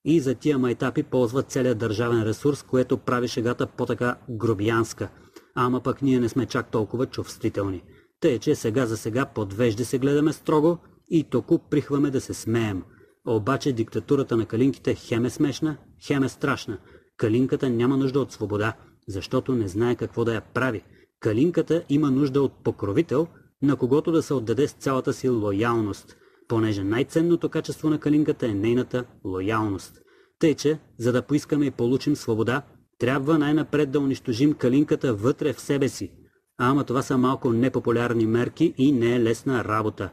[0.04, 5.08] И за тия майтапи ползва целият държавен ресурс, което прави шегата по-така грубиянска.
[5.54, 7.82] Ама пък ние не сме чак толкова чувствителни.
[8.20, 10.78] Тъй, че сега за сега подвежди се гледаме строго
[11.10, 12.82] и току прихваме да се смеем.
[13.30, 15.76] Обаче диктатурата на калинките хем е смешна,
[16.06, 16.78] хем е страшна.
[17.16, 18.72] Калинката няма нужда от свобода,
[19.08, 20.82] защото не знае какво да я прави.
[21.20, 23.26] Калинката има нужда от покровител,
[23.62, 26.16] на когото да се отдаде с цялата си лоялност,
[26.48, 30.00] понеже най-ценното качество на калинката е нейната лоялност.
[30.38, 32.62] Тъй, че, за да поискаме и получим свобода,
[32.98, 36.12] трябва най-напред да унищожим калинката вътре в себе си.
[36.58, 40.10] Ама това са малко непопулярни мерки и не е лесна работа.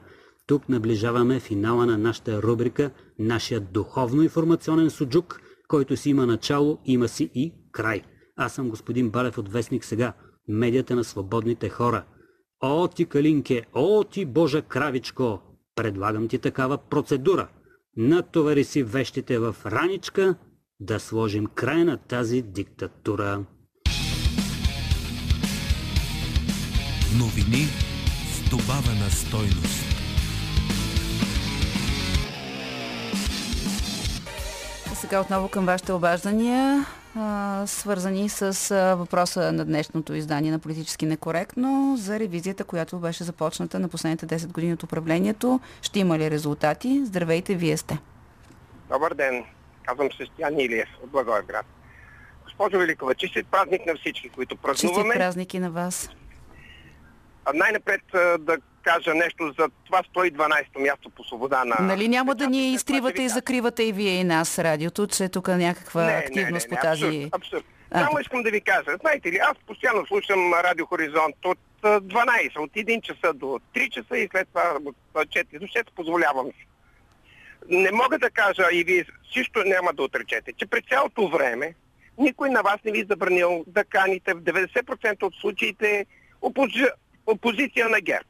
[0.48, 7.30] Тук наближаваме финала на нашата рубрика, нашия духовно-информационен суджук, който си има начало, има си
[7.36, 8.02] и край.
[8.36, 10.14] Аз съм господин Балев от Вестник сега,
[10.48, 12.06] медията на свободните хора.
[12.62, 15.40] О, ти Калинке, о, ти Божа кравичко!
[15.76, 17.48] Предлагам ти такава процедура.
[17.98, 20.36] Натовари си вещите в раничка,
[20.80, 23.46] да сложим край на тази диктатура.
[27.20, 27.66] Новини
[28.32, 29.95] с добавена стойност.
[35.06, 36.86] Сега отново към вашите обаждания,
[37.66, 43.90] свързани с въпроса на днешното издание на Политически некоректно за ревизията, която беше започната на
[43.90, 45.60] последните 10 години от управлението.
[45.82, 47.02] Ще има ли резултати?
[47.06, 47.98] Здравейте, вие сте.
[48.92, 49.44] Добър ден.
[49.84, 51.66] Казвам се Стян Илиев от Благоевград.
[52.44, 55.04] Госпожо Великова, честит празник на всички, които празнуваме.
[55.04, 56.10] Честит празник и на вас.
[57.54, 58.02] Най-напред
[58.40, 61.76] да кажа нещо за това 112-то място по свобода на...
[61.80, 65.56] Нали няма да ни изтривате и закривате и вие и нас радиото, че тук е
[65.56, 67.06] някаква не, активност не, не, по тази...
[67.06, 67.66] Абсурд, абсурд.
[67.92, 72.72] Само искам да ви кажа, знаете ли, аз постоянно слушам Радио Хоризонт от 12, от
[72.72, 74.78] 1 часа до 3 часа и след това
[75.16, 76.68] от 4 до 6 позволявам си.
[77.70, 81.74] Не мога да кажа и вие също няма да отречете, че през цялото време
[82.18, 86.06] никой на вас не ви е забранил да каните в 90% от случаите.
[87.28, 88.28] Опозиция на ГЕРБ.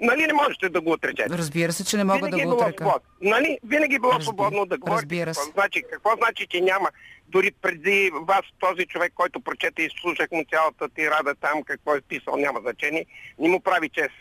[0.00, 1.28] Нали не можете да го отречете?
[1.30, 2.84] Разбира се, че не мога Винаги да е го било отрека.
[2.84, 3.08] свободно.
[3.20, 3.58] Нали?
[3.64, 4.96] Винаги е било Разби- свободно да говорите.
[4.96, 5.40] разбира се.
[5.40, 6.88] Какво значи, какво значи, че няма?
[7.28, 12.00] Дори преди вас този човек, който прочете и слушах му цялата тирада там, какво е
[12.00, 13.06] писал, няма значение.
[13.38, 14.14] Не му прави чест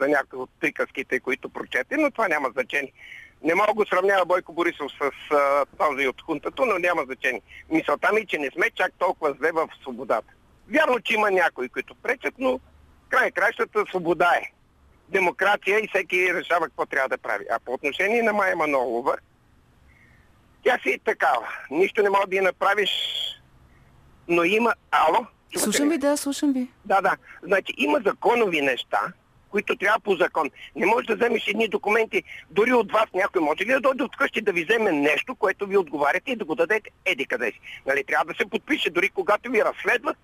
[0.00, 2.92] за някои от приказките, които прочете, но това няма значение.
[3.42, 7.40] Не мога го сравнява Бойко Борисов с а, този от хунтата, но няма значение.
[7.70, 10.32] Мисълта ми е, че не сме чак толкова зле в свободата.
[10.68, 12.60] Вярно, че има някои, които пречат, но
[13.08, 14.52] край кращата свобода е.
[15.08, 17.44] Демокрация и всеки решава какво трябва да прави.
[17.50, 19.16] А по отношение на Майя Манолова,
[20.64, 21.48] тя си е такава.
[21.70, 22.90] Нищо не мога да я направиш,
[24.28, 24.74] но има...
[24.90, 25.26] Ало?
[25.50, 26.68] Чувате Слушам ви, да, слушам ви.
[26.84, 27.16] Да, да.
[27.42, 29.00] Значи има законови неща,
[29.50, 30.50] които трябва по закон.
[30.76, 34.16] Не можеш да вземеш едни документи, дори от вас някой може ли да дойде от
[34.16, 37.60] къщи да ви вземе нещо, което ви отговаряте и да го дадете еди къде си.
[37.86, 40.16] Нали, трябва да се подпише, дори когато ви разследват,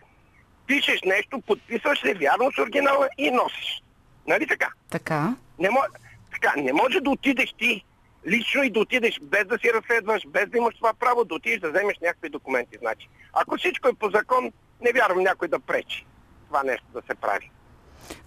[0.67, 3.83] пишеш нещо, подписваш се вярно с оригинала и носиш.
[4.27, 4.69] Нали така?
[4.91, 5.35] Така.
[5.59, 5.89] Не, може,
[6.33, 7.85] така, не може да отидеш ти
[8.27, 11.61] лично и да отидеш без да си разследваш, без да имаш това право, да отидеш
[11.61, 12.77] да вземеш някакви документи.
[12.81, 16.07] Значи, ако всичко е по закон, не вярвам някой да пречи
[16.47, 17.51] това нещо да се прави.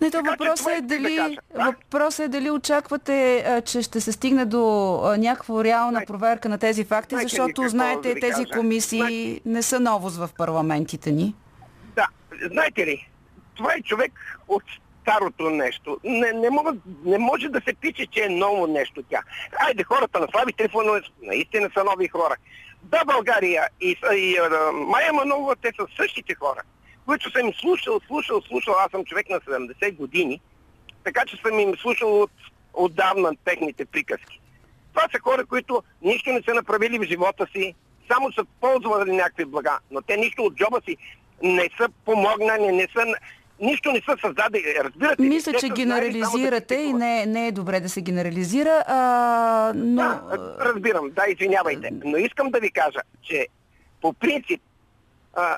[0.02, 1.38] Не, то въпросът е дали.
[1.56, 1.66] Да.
[1.66, 6.58] въпросът е дали очаквате, че ще се стигне до а, някаква реална Знаете- проверка на
[6.58, 11.36] тези факти, знаете ли защото знаете, тези комисии Знаете- не са новост в парламентите ни.
[12.46, 13.10] Знаете ли,
[13.56, 14.12] това е човек
[14.48, 14.64] от
[15.02, 15.98] старото нещо.
[16.04, 16.76] Не, не, мога,
[17.06, 19.22] не може да се пише, че е ново нещо тя.
[19.68, 22.36] Айде, хората на Слави Трифонов наистина са нови хора.
[22.84, 26.62] Да, България и, и а, Майя Манова, те са същите хора,
[27.06, 28.76] които съм слушал, слушал, слушал.
[28.80, 30.42] Аз съм човек на 70 години,
[31.04, 32.32] така че съм им слушал от,
[32.74, 34.42] отдавна техните приказки.
[34.94, 37.76] Това са хора, които нищо не са направили в живота си,
[38.12, 40.98] само са ползвали някакви блага, но те нищо от джоба си
[41.44, 43.06] не са помогнали, не са,
[43.60, 44.76] нищо не са създадали.
[44.84, 45.22] Разбирате?
[45.22, 50.02] Мисля, че само да генерализирате и не, не е добре да се генерализира, а, но...
[50.02, 50.22] Да,
[50.60, 51.90] разбирам, да, извинявайте.
[52.06, 53.48] Но искам да ви кажа, че
[54.02, 54.62] по принцип
[55.34, 55.58] а,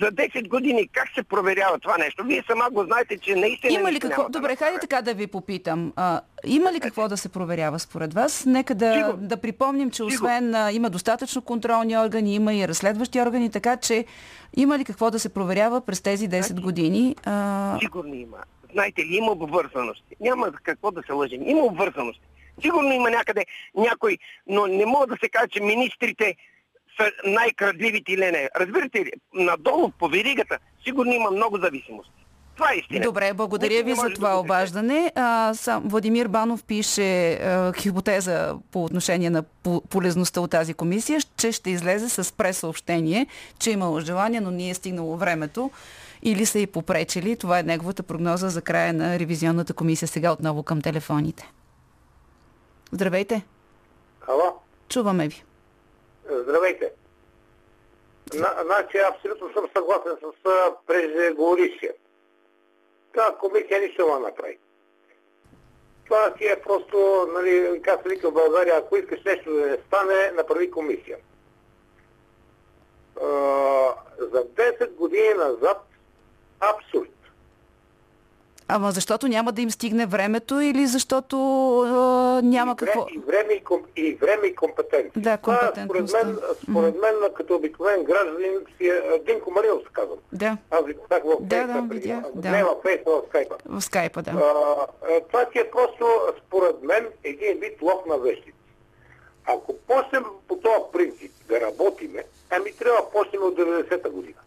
[0.00, 2.24] за 10 години как се проверява това нещо?
[2.24, 4.28] Вие сама го знаете, че наистина Има ли какво?
[4.28, 5.92] Добре, хайде така да ви попитам.
[5.96, 8.46] А, има ли какво да се проверява според вас?
[8.46, 13.50] Нека да, да припомним, че освен а, има достатъчно контролни органи, има и разследващи органи,
[13.50, 14.04] така че
[14.56, 17.16] има ли какво да се проверява през тези 10 Значи, години?
[17.24, 18.38] А, Сигурно има.
[18.72, 20.16] Знаете ли, има обвързаности.
[20.20, 21.48] Няма какво да се лъжим.
[21.48, 22.22] Има обвързаности.
[22.62, 26.36] Сигурно има някъде някой, но не мога да се каже, че министрите
[26.96, 28.48] са най-крадливите или не.
[28.56, 32.12] Разбирате ли, надолу по веригата сигурно има много зависимости.
[32.56, 33.00] Това е истина.
[33.00, 34.40] Добре, благодаря Никой ви за да това отрече.
[34.40, 35.12] обаждане.
[35.14, 41.20] А, сам, Владимир Банов пише а, хипотеза по отношение на по- полезността от тази комисия,
[41.36, 43.26] че ще излезе с пресъобщение,
[43.58, 45.70] че е имало желание, но не е стигнало времето
[46.22, 47.36] или са и попречили.
[47.36, 50.08] Това е неговата прогноза за края на ревизионната комисия.
[50.08, 51.50] Сега отново към телефоните.
[52.92, 53.42] Здравейте,
[54.22, 54.54] Ало?
[54.88, 55.42] чуваме ви.
[56.30, 56.92] Здравейте.
[58.34, 60.44] На, значи абсолютно съм съгласен с
[60.86, 61.92] преждеговорившия.
[63.14, 64.58] Тази комисия нищо не направи.
[66.04, 69.78] Това си е просто, нали, как се вика в България, ако искаш нещо да не
[69.86, 71.18] стане, направи комисия.
[74.18, 75.86] за 10 години назад
[76.60, 77.10] абсурд.
[78.74, 81.36] Ама защото няма да им стигне времето или защото
[81.80, 83.06] а, няма и какво...
[83.14, 85.24] И време и, ком, и, време и компетентност.
[85.24, 86.18] Да, Това, компетентността.
[86.18, 90.18] според мен, според мен като обикновен гражданин си е Динко Маринов, се казвам.
[90.32, 92.30] Да, Аз ви казах в Да, да, малко.
[92.34, 92.50] да.
[92.50, 93.56] Не в фейса, в скайпа.
[93.66, 94.30] в скайпа, да.
[94.30, 94.86] А,
[95.28, 96.06] това ти е просто,
[96.46, 98.52] според мен, един вид лов на вещици.
[99.46, 104.38] Ако почнем по този принцип да работиме, ами трябва да почнем от 90-та година.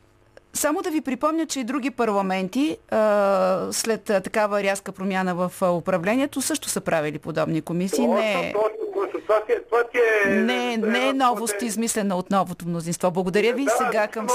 [0.56, 5.52] Само да ви припомня, че и други парламенти а, след а, такава рязка промяна в
[5.62, 8.08] а, управлението също са правили подобни комисии.
[8.08, 9.22] Не, Точно, точно, точно.
[9.22, 13.12] Това ти е, това ти е, не, не е новост измислена от новото мнозинство.
[13.12, 14.28] Благодаря ви и Да, сега към...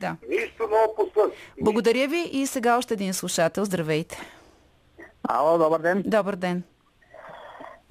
[0.00, 0.16] Да.
[0.28, 1.36] Нищо ново по слънце.
[1.60, 3.64] Благодаря ви и сега още един слушател.
[3.64, 4.20] Здравейте.
[5.28, 6.02] Ало, добър ден.
[6.06, 6.62] Добър ден.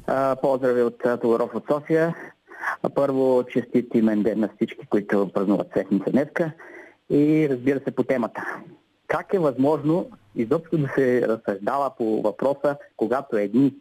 [0.07, 2.15] А, Поздрави от Тодоров от София.
[2.83, 6.51] А, Първо, честит имен ден на всички, които празнуват седмица днеска.
[7.11, 8.43] И разбира се по темата.
[9.07, 13.73] Как е възможно изобщо да се разсъждава по въпроса, когато едни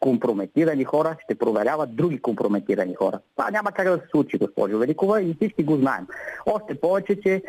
[0.00, 3.20] компрометирани хора ще проверяват други компрометирани хора.
[3.36, 6.06] Това няма как да се случи, госпожо Великова, и всички го знаем.
[6.46, 7.42] Още повече, че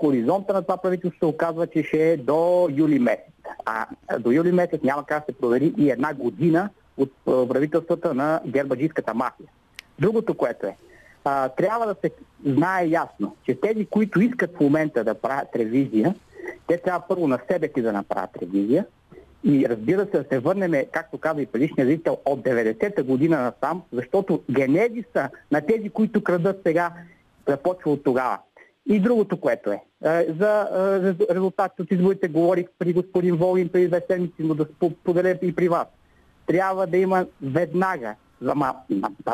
[0.00, 3.34] хоризонта на това правителство се оказва, че ще е до юли месец.
[3.66, 3.86] А
[4.18, 9.14] до юли месец няма как да се провери и една година от правителствата на гербаджийската
[9.14, 9.48] мафия.
[9.98, 10.76] Другото, което е,
[11.24, 12.10] а, трябва да се
[12.46, 16.14] знае ясно, че тези, които искат в момента да правят ревизия,
[16.66, 18.86] те трябва първо на себе си да направят ревизия
[19.44, 23.82] и разбира се да се върнем, както каза и предишния зрител, от 90-та година насам,
[23.92, 26.92] защото генезиса на тези, които крадат сега,
[27.48, 28.38] започва от тогава.
[28.86, 33.68] И другото, което е, е, за е, резу- резултатите от изборите говорих при господин Волгин
[33.68, 35.86] преди две седмици, но да спо- споделя и при вас.
[36.46, 38.74] Трябва да има веднага, за ма,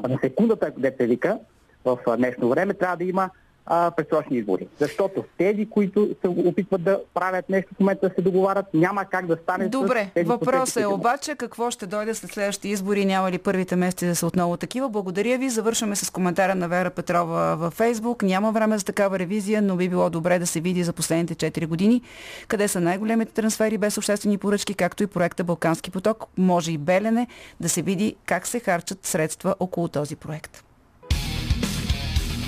[0.09, 1.39] на секундата, ако дете вика,
[1.87, 3.30] в днешно време, трябва да има
[3.66, 4.68] а, предсрочни избори.
[4.78, 9.26] Защото тези, които се опитват да правят нещо в момента да се договарят, няма как
[9.26, 9.68] да стане.
[9.68, 14.16] Добре, въпросът е обаче какво ще дойде след следващите избори, няма ли първите месеци да
[14.16, 14.89] са отново такива.
[14.89, 15.51] Благодаря ви.
[15.51, 18.22] Завършваме с коментара на Вера Петрова във Фейсбук.
[18.22, 21.66] Няма време за такава ревизия, но би било добре да се види за последните 4
[21.66, 22.03] години
[22.49, 26.24] къде са най-големите трансфери без обществени поръчки, както и проекта Балкански поток.
[26.39, 27.26] Може и Белене
[27.61, 30.65] да се види как се харчат средства около този проект.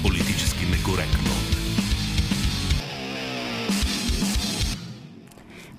[0.03, 1.31] Политически некоректно.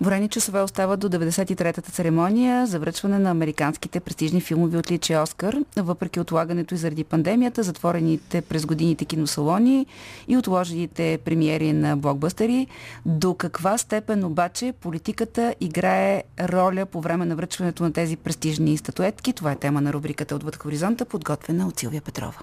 [0.01, 5.55] Броени часове остават до 93-та церемония за връчване на американските престижни филмови отличия Оскар.
[5.77, 9.85] Въпреки отлагането и заради пандемията, затворените през годините киносалони
[10.27, 12.67] и отложените премиери на блокбъстери,
[13.05, 19.33] до каква степен обаче политиката играе роля по време на връчването на тези престижни статуетки?
[19.33, 22.39] Това е тема на рубриката Отвъд хоризонта, подготвена от Силвия Петрова.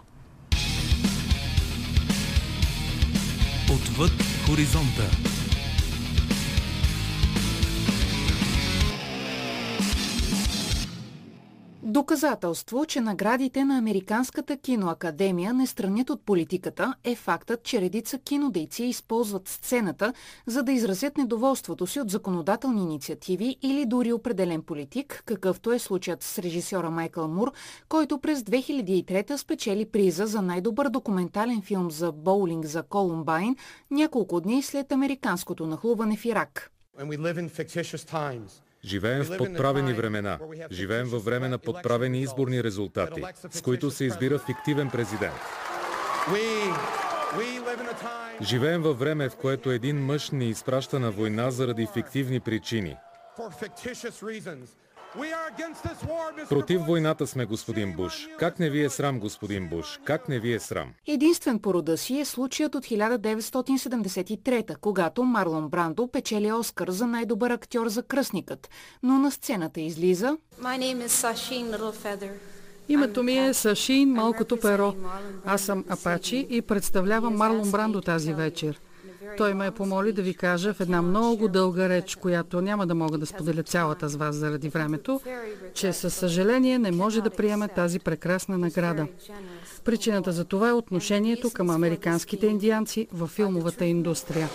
[3.86, 4.12] Отвъд
[4.46, 5.10] хоризонта.
[11.96, 18.84] Доказателство, че наградите на Американската киноакадемия не странят от политиката е фактът, че редица кинодейци
[18.84, 20.12] използват сцената,
[20.46, 26.22] за да изразят недоволството си от законодателни инициативи или дори определен политик, какъвто е случаят
[26.22, 27.52] с режисьора Майкъл Мур,
[27.88, 33.56] който през 2003 спечели приза за най-добър документален филм за боулинг за Колумбайн
[33.90, 36.70] няколко дни след американското нахлуване в Ирак.
[38.84, 40.38] Живеем в подправени времена.
[40.70, 45.40] Живеем във време на подправени изборни резултати, с които се избира фиктивен президент.
[48.42, 52.96] Живеем във време, в което един мъж ни изпраща на война заради фиктивни причини.
[56.48, 58.28] Против войната сме, господин Буш.
[58.38, 60.00] Как не ви е срам, господин Буш?
[60.04, 60.88] Как не ви е срам?
[61.06, 67.50] Единствен по рода си е случаят от 1973, когато Марлон Брандо печели Оскар за най-добър
[67.50, 68.68] актьор за кръстникът,
[69.02, 70.36] но на сцената излиза
[72.88, 74.94] Името ми е Сашин Малкото перо.
[75.44, 78.80] Аз съм Апачи и представлявам Марлон Брандо тази вечер.
[79.36, 83.18] Той ме помоли да ви кажа в една много дълга реч, която няма да мога
[83.18, 85.20] да споделя цялата с вас заради времето,
[85.74, 89.06] че със съжаление не може да приеме тази прекрасна награда.
[89.84, 94.48] Причината за това е отношението към американските индианци в филмовата индустрия.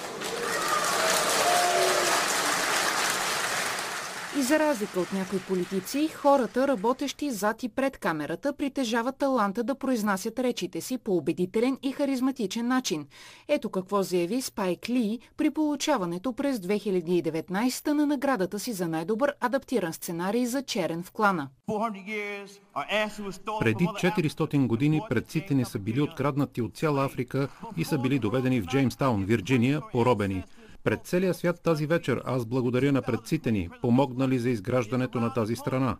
[4.39, 9.75] И за разлика от някои политици, хората, работещи зад и пред камерата, притежават таланта да
[9.75, 13.07] произнасят речите си по убедителен и харизматичен начин.
[13.47, 19.93] Ето какво заяви Спайк Ли при получаването през 2019 на наградата си за най-добър адаптиран
[19.93, 21.49] сценарий за Черен в клана.
[23.59, 28.61] Преди 400 години предците ни са били откраднати от цяла Африка и са били доведени
[28.61, 30.43] в Джеймстаун, Вирджиния, поробени.
[30.83, 35.55] Пред целия свят тази вечер аз благодаря на предците ни, помогнали за изграждането на тази
[35.55, 35.97] страна.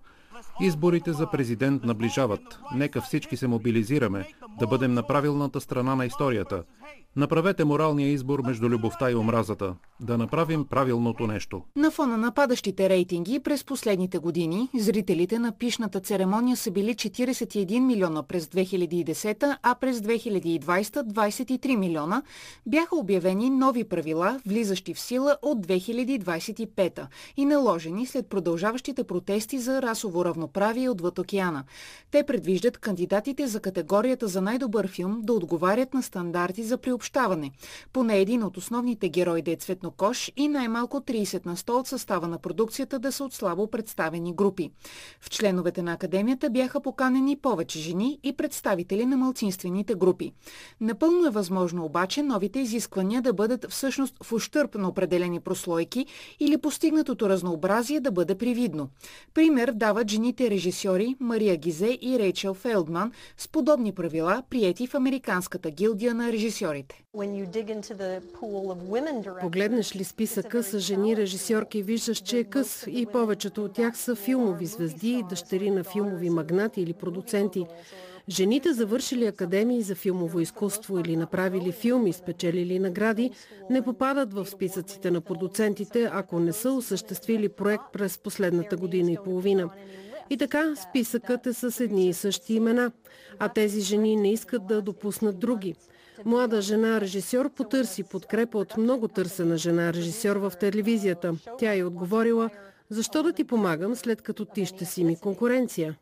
[0.62, 2.60] Изборите за президент наближават.
[2.76, 4.28] Нека всички се мобилизираме,
[4.60, 6.64] да бъдем на правилната страна на историята.
[7.16, 9.76] Направете моралния избор между любовта и омразата.
[10.00, 11.62] Да направим правилното нещо.
[11.76, 17.80] На фона на падащите рейтинги през последните години, зрителите на пишната церемония са били 41
[17.80, 22.24] милиона през 2010, а през 2020 23 милиона,
[22.66, 29.82] бяха обявени нови правила, влизащи в сила от 2025 и наложени след продължаващите протести за
[29.82, 31.64] расово равноправие отвъд океана.
[32.12, 37.52] Те предвиждат кандидатите за категорията за най-добър филм да отговарят на стандарти за приобщаване.
[37.94, 42.28] Поне един от основните герои да е цветнокош и най-малко 30 на 100 от състава
[42.28, 44.72] на продукцията да са от слабо представени групи.
[45.22, 50.34] В членовете на академията бяха поканени повече жени и представители на малцинствените групи.
[50.82, 56.06] Напълно е възможно обаче новите изисквания да бъдат всъщност в ущърп на определени прослойки
[56.40, 58.90] или постигнатото разнообразие да бъде привидно.
[59.34, 65.72] Пример дават жените режисьори Мария Гизе и Рейчел Фелдман с подобни правила, приети в Американската
[65.72, 67.04] гилдия на режисьорите.
[69.42, 74.16] Погледнеш ли списъка с жени режисьорки, виждаш, че е къс и повечето от тях са
[74.16, 77.66] филмови звезди, дъщери на филмови магнати или продуценти.
[78.30, 83.32] Жените, завършили академии за филмово изкуство или направили филми, спечелили награди,
[83.70, 89.18] не попадат в списъците на продуцентите, ако не са осъществили проект през последната година и
[89.24, 89.70] половина.
[90.32, 92.92] И така списъкът е с едни и същи имена,
[93.40, 95.76] а тези жени не искат да допуснат други.
[96.26, 101.34] Млада жена режисьор потърси подкрепа от много търсена жена режисьор в телевизията.
[101.58, 102.50] Тя е отговорила,
[102.90, 105.96] защо да ти помагам, след като ти ще си ми конкуренция?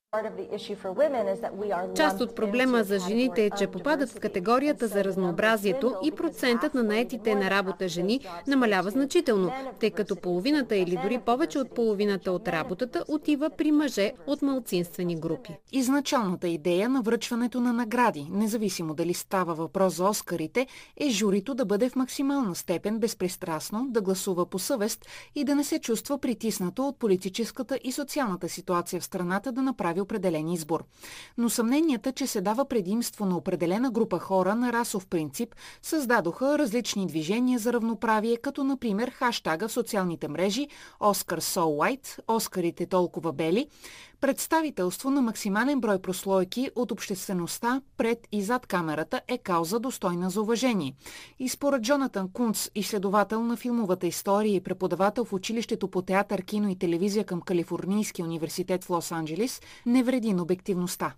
[1.95, 6.83] Част от проблема за жените е, че попадат в категорията за разнообразието и процентът на
[6.83, 12.47] наетите на работа жени намалява значително, тъй като половината или дори повече от половината от
[12.47, 15.57] работата отива при мъже от малцинствени групи.
[15.71, 21.65] Изначалната идея на връчването на награди, независимо дали става въпрос за Оскарите, е журито да
[21.65, 25.05] бъде в максимална степен безпристрастно, да гласува по съвест
[25.35, 29.98] и да не се чувства притиснато от политическата и социалната ситуация в страната да направи
[29.99, 30.83] прави определен избор.
[31.37, 37.07] Но съмненията, че се дава предимство на определена група хора на расов принцип, създадоха различни
[37.07, 40.67] движения за равноправие, като например хаштага в социалните мрежи
[40.99, 43.67] Оскар So White, Оскарите толкова бели,
[44.21, 50.41] Представителство на максимален брой прослойки от обществеността пред и зад камерата е кауза достойна за
[50.41, 50.95] уважение.
[51.39, 56.69] И според Джонатан Кунц, изследовател на филмовата история и преподавател в училището по театър, кино
[56.69, 61.13] и телевизия към Калифорнийския университет в Лос-Анджелис, не вреди на обективността.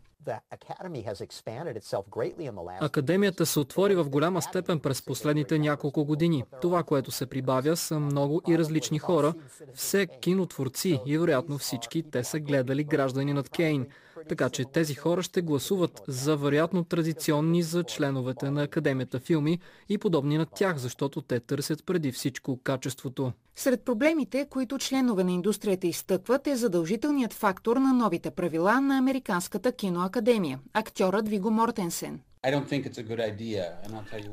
[2.81, 6.43] Академията се отвори в голяма степен през последните няколко години.
[6.61, 9.33] Това, което се прибавя, са много и различни хора,
[9.73, 13.87] все кинотворци и вероятно всички те са гледали граждани над Кейн.
[14.31, 19.59] Така че тези хора ще гласуват за вероятно традиционни за членовете на Академията филми
[19.89, 23.31] и подобни на тях, защото те търсят преди всичко качеството.
[23.55, 29.71] Сред проблемите, които членове на индустрията изтъкват е задължителният фактор на новите правила на Американската
[29.71, 32.19] киноакадемия– актьорът Виго Мортенсен.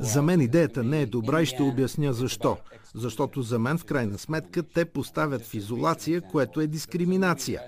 [0.01, 2.57] За мен идеята не е добра и ще обясня защо.
[2.95, 7.61] Защото за мен в крайна сметка те поставят в изолация, което е дискриминация.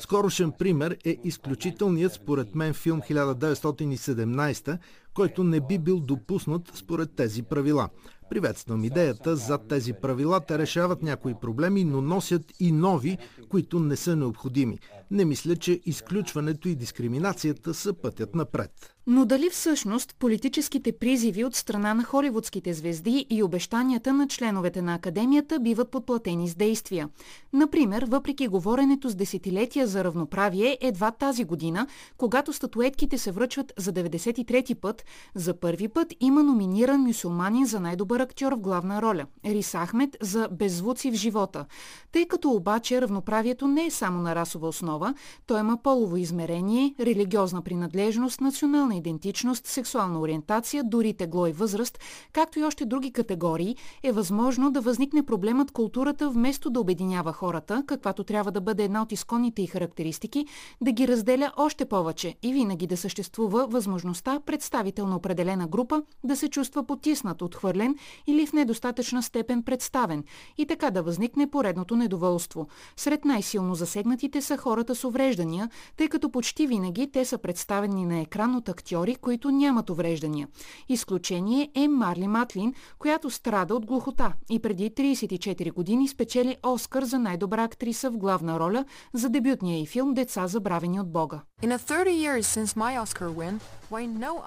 [0.00, 4.78] Скорошен пример е изключителният според мен филм 1917,
[5.14, 7.88] който не би бил допуснат според тези правила.
[8.30, 10.40] Приветствам идеята за тези правила.
[10.40, 14.78] Те решават някои проблеми, но носят и нови, които не са необходими.
[15.10, 18.94] Не мисля, че изключването и дискриминацията са пътят напред.
[19.12, 24.94] Но дали всъщност политическите призиви от страна на холивудските звезди и обещанията на членовете на
[24.94, 27.08] академията биват подплатени с действия?
[27.52, 33.92] Например, въпреки говоренето с десетилетия за равноправие, едва тази година, когато статуетките се връчват за
[33.92, 35.04] 93-ти път,
[35.34, 39.26] за първи път има номиниран мюсулманин за най-добър актьор в главна роля.
[39.44, 41.66] Рис Ахмед за Беззвуци в живота.
[42.12, 45.14] Тъй като обаче равноправието не е само на расова основа,
[45.46, 51.98] то има полово измерение, религиозна принадлежност, национална идентичност, сексуална ориентация, дори тегло и възраст,
[52.32, 57.84] както и още други категории, е възможно да възникне проблемът културата вместо да обединява хората,
[57.86, 60.46] каквато трябва да бъде една от изконните и характеристики,
[60.80, 66.36] да ги разделя още повече и винаги да съществува възможността представител на определена група да
[66.36, 67.96] се чувства потиснат, отхвърлен
[68.26, 70.24] или в недостатъчна степен представен
[70.58, 72.68] и така да възникне поредното недоволство.
[72.96, 78.20] Сред най-силно засегнатите са хората с увреждания, тъй като почти винаги те са представени на
[78.20, 80.48] екран от актьори, които нямат увреждания.
[80.88, 87.18] Изключение е Марли Матлин, която страда от глухота и преди 34 години спечели Оскар за
[87.18, 88.84] най-добра актриса в главна роля
[89.14, 91.40] за дебютния и филм Деца забравени от Бога.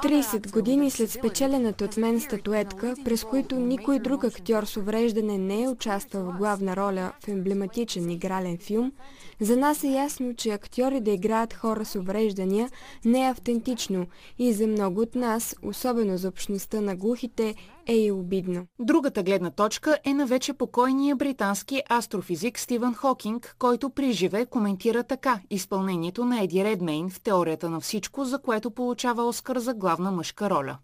[0.03, 5.64] 30 години след спечелената от мен статуетка, през които никой друг актьор с увреждане не
[5.64, 8.91] е участвал в главна роля в емблематичен игрален филм,
[9.44, 12.70] за нас е ясно, че актьори да играят хора с увреждания
[13.06, 14.07] не е автентично
[14.40, 17.56] и за много от нас, особено за общността на глухите,
[17.88, 18.65] е и обидно.
[18.80, 25.03] Другата гледна точка е на вече покойния британски астрофизик Стивън Хокинг, който при живе коментира
[25.03, 30.11] така изпълнението на Еди Редмейн в теорията на всичко, за което получава Оскар за главна
[30.11, 30.78] мъжка роля.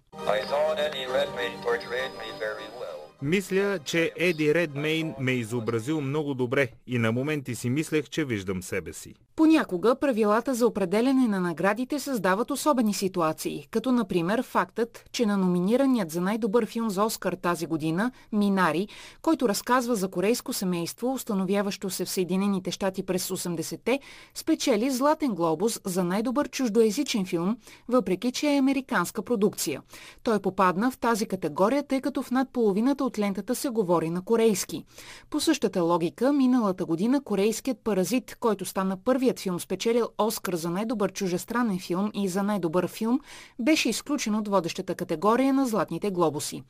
[3.21, 8.63] Мисля, че Еди Редмейн ме изобразил много добре и на моменти си мислех, че виждам
[8.63, 9.15] себе си.
[9.39, 16.11] Понякога правилата за определене на наградите създават особени ситуации, като например фактът, че на номинираният
[16.11, 18.87] за най-добър филм за Оскар тази година, Минари,
[19.21, 23.99] който разказва за корейско семейство, установяващо се в Съединените щати през 80-те,
[24.35, 27.57] спечели Златен глобус за най-добър чуждоязичен филм,
[27.87, 29.81] въпреки че е американска продукция.
[30.23, 34.21] Той попадна в тази категория, тъй като в над половината от лентата се говори на
[34.21, 34.83] корейски.
[35.29, 38.97] По същата логика, миналата година корейският паразит, който стана
[39.29, 43.19] първият филм спечелил Оскар за най-добър чужестранен филм и за най-добър филм,
[43.59, 46.63] беше изключен от водещата категория на Златните глобуси.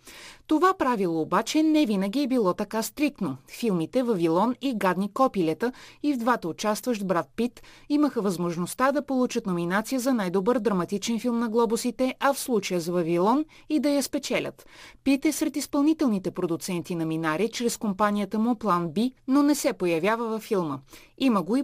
[0.47, 3.37] Това правило обаче не винаги е било така стриктно.
[3.59, 5.71] Филмите Вавилон и Гадни копилета
[6.03, 11.39] и в двата участващ брат Пит имаха възможността да получат номинация за най-добър драматичен филм
[11.39, 14.65] на глобусите, а в случая за Вавилон и да я спечелят.
[15.03, 19.73] Пит е сред изпълнителните продуценти на Минари чрез компанията му План Би, но не се
[19.73, 20.79] появява във филма.
[21.17, 21.63] Има го и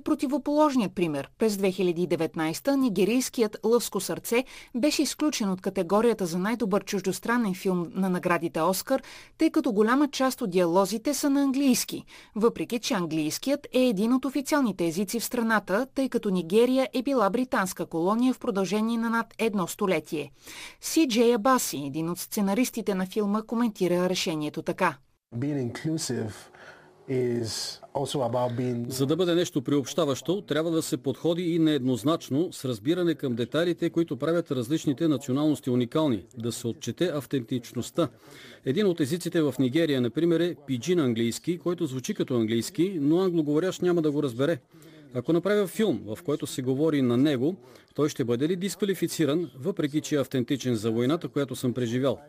[0.86, 1.30] противоположният пример.
[1.38, 4.44] През 2019 нигерийският Лъвско сърце
[4.76, 9.02] беше изключен от категорията за най-добър чуждостранен филм на наградите Оскар,
[9.38, 12.06] тъй като голяма част от диалозите са на английски,
[12.36, 17.30] въпреки че английският е един от официалните езици в страната, тъй като Нигерия е била
[17.30, 20.32] британска колония в продължение на над едно столетие.
[20.82, 24.98] Си Джей Абаси, един от сценаристите на филма, коментира решението така.
[28.90, 33.90] За да бъде нещо приобщаващо, трябва да се подходи и нееднозначно с разбиране към детайлите,
[33.90, 38.08] които правят различните националности уникални, да се отчете автентичността.
[38.66, 43.82] Един от езиците в Нигерия, например, е пиджин английски, който звучи като английски, но англоговорящ
[43.82, 44.60] няма да го разбере.
[45.14, 47.56] Ако направя филм, в който се говори на него,
[47.96, 52.20] той ще бъде ли дисквалифициран, въпреки че е автентичен за войната, която съм преживял?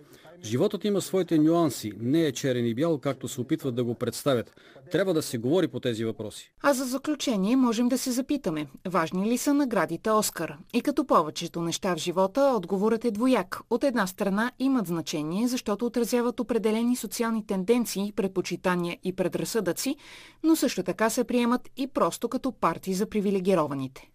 [0.45, 4.53] Животът има своите нюанси, не е черен и бял, както се опитват да го представят.
[4.91, 6.53] Трябва да се говори по тези въпроси.
[6.63, 10.57] А за заключение можем да се запитаме, важни ли са наградите Оскар?
[10.75, 13.61] И като повечето неща в живота, отговорът е двояк.
[13.71, 19.97] От една страна имат значение, защото отразяват определени социални тенденции, предпочитания и предразсъдъци,
[20.43, 24.11] но също така се приемат и просто като партии за привилегированите.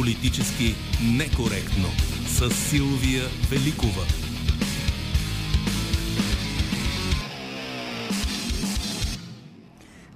[0.00, 1.88] Политически некоректно
[2.26, 4.02] с Силвия Великова.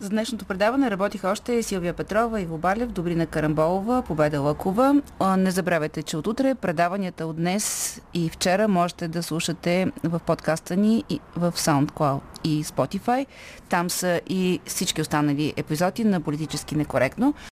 [0.00, 5.02] За днешното предаване работиха още Силвия Петрова, Иво Балев, Добрина Карамболова, Победа Лакова.
[5.38, 10.76] Не забравяйте, че от утре предаванията от днес и вчера можете да слушате в подкаста
[10.76, 11.04] ни
[11.36, 13.26] в SoundCloud и Spotify.
[13.68, 17.34] Там са и всички останали епизоди на Политически некоректно.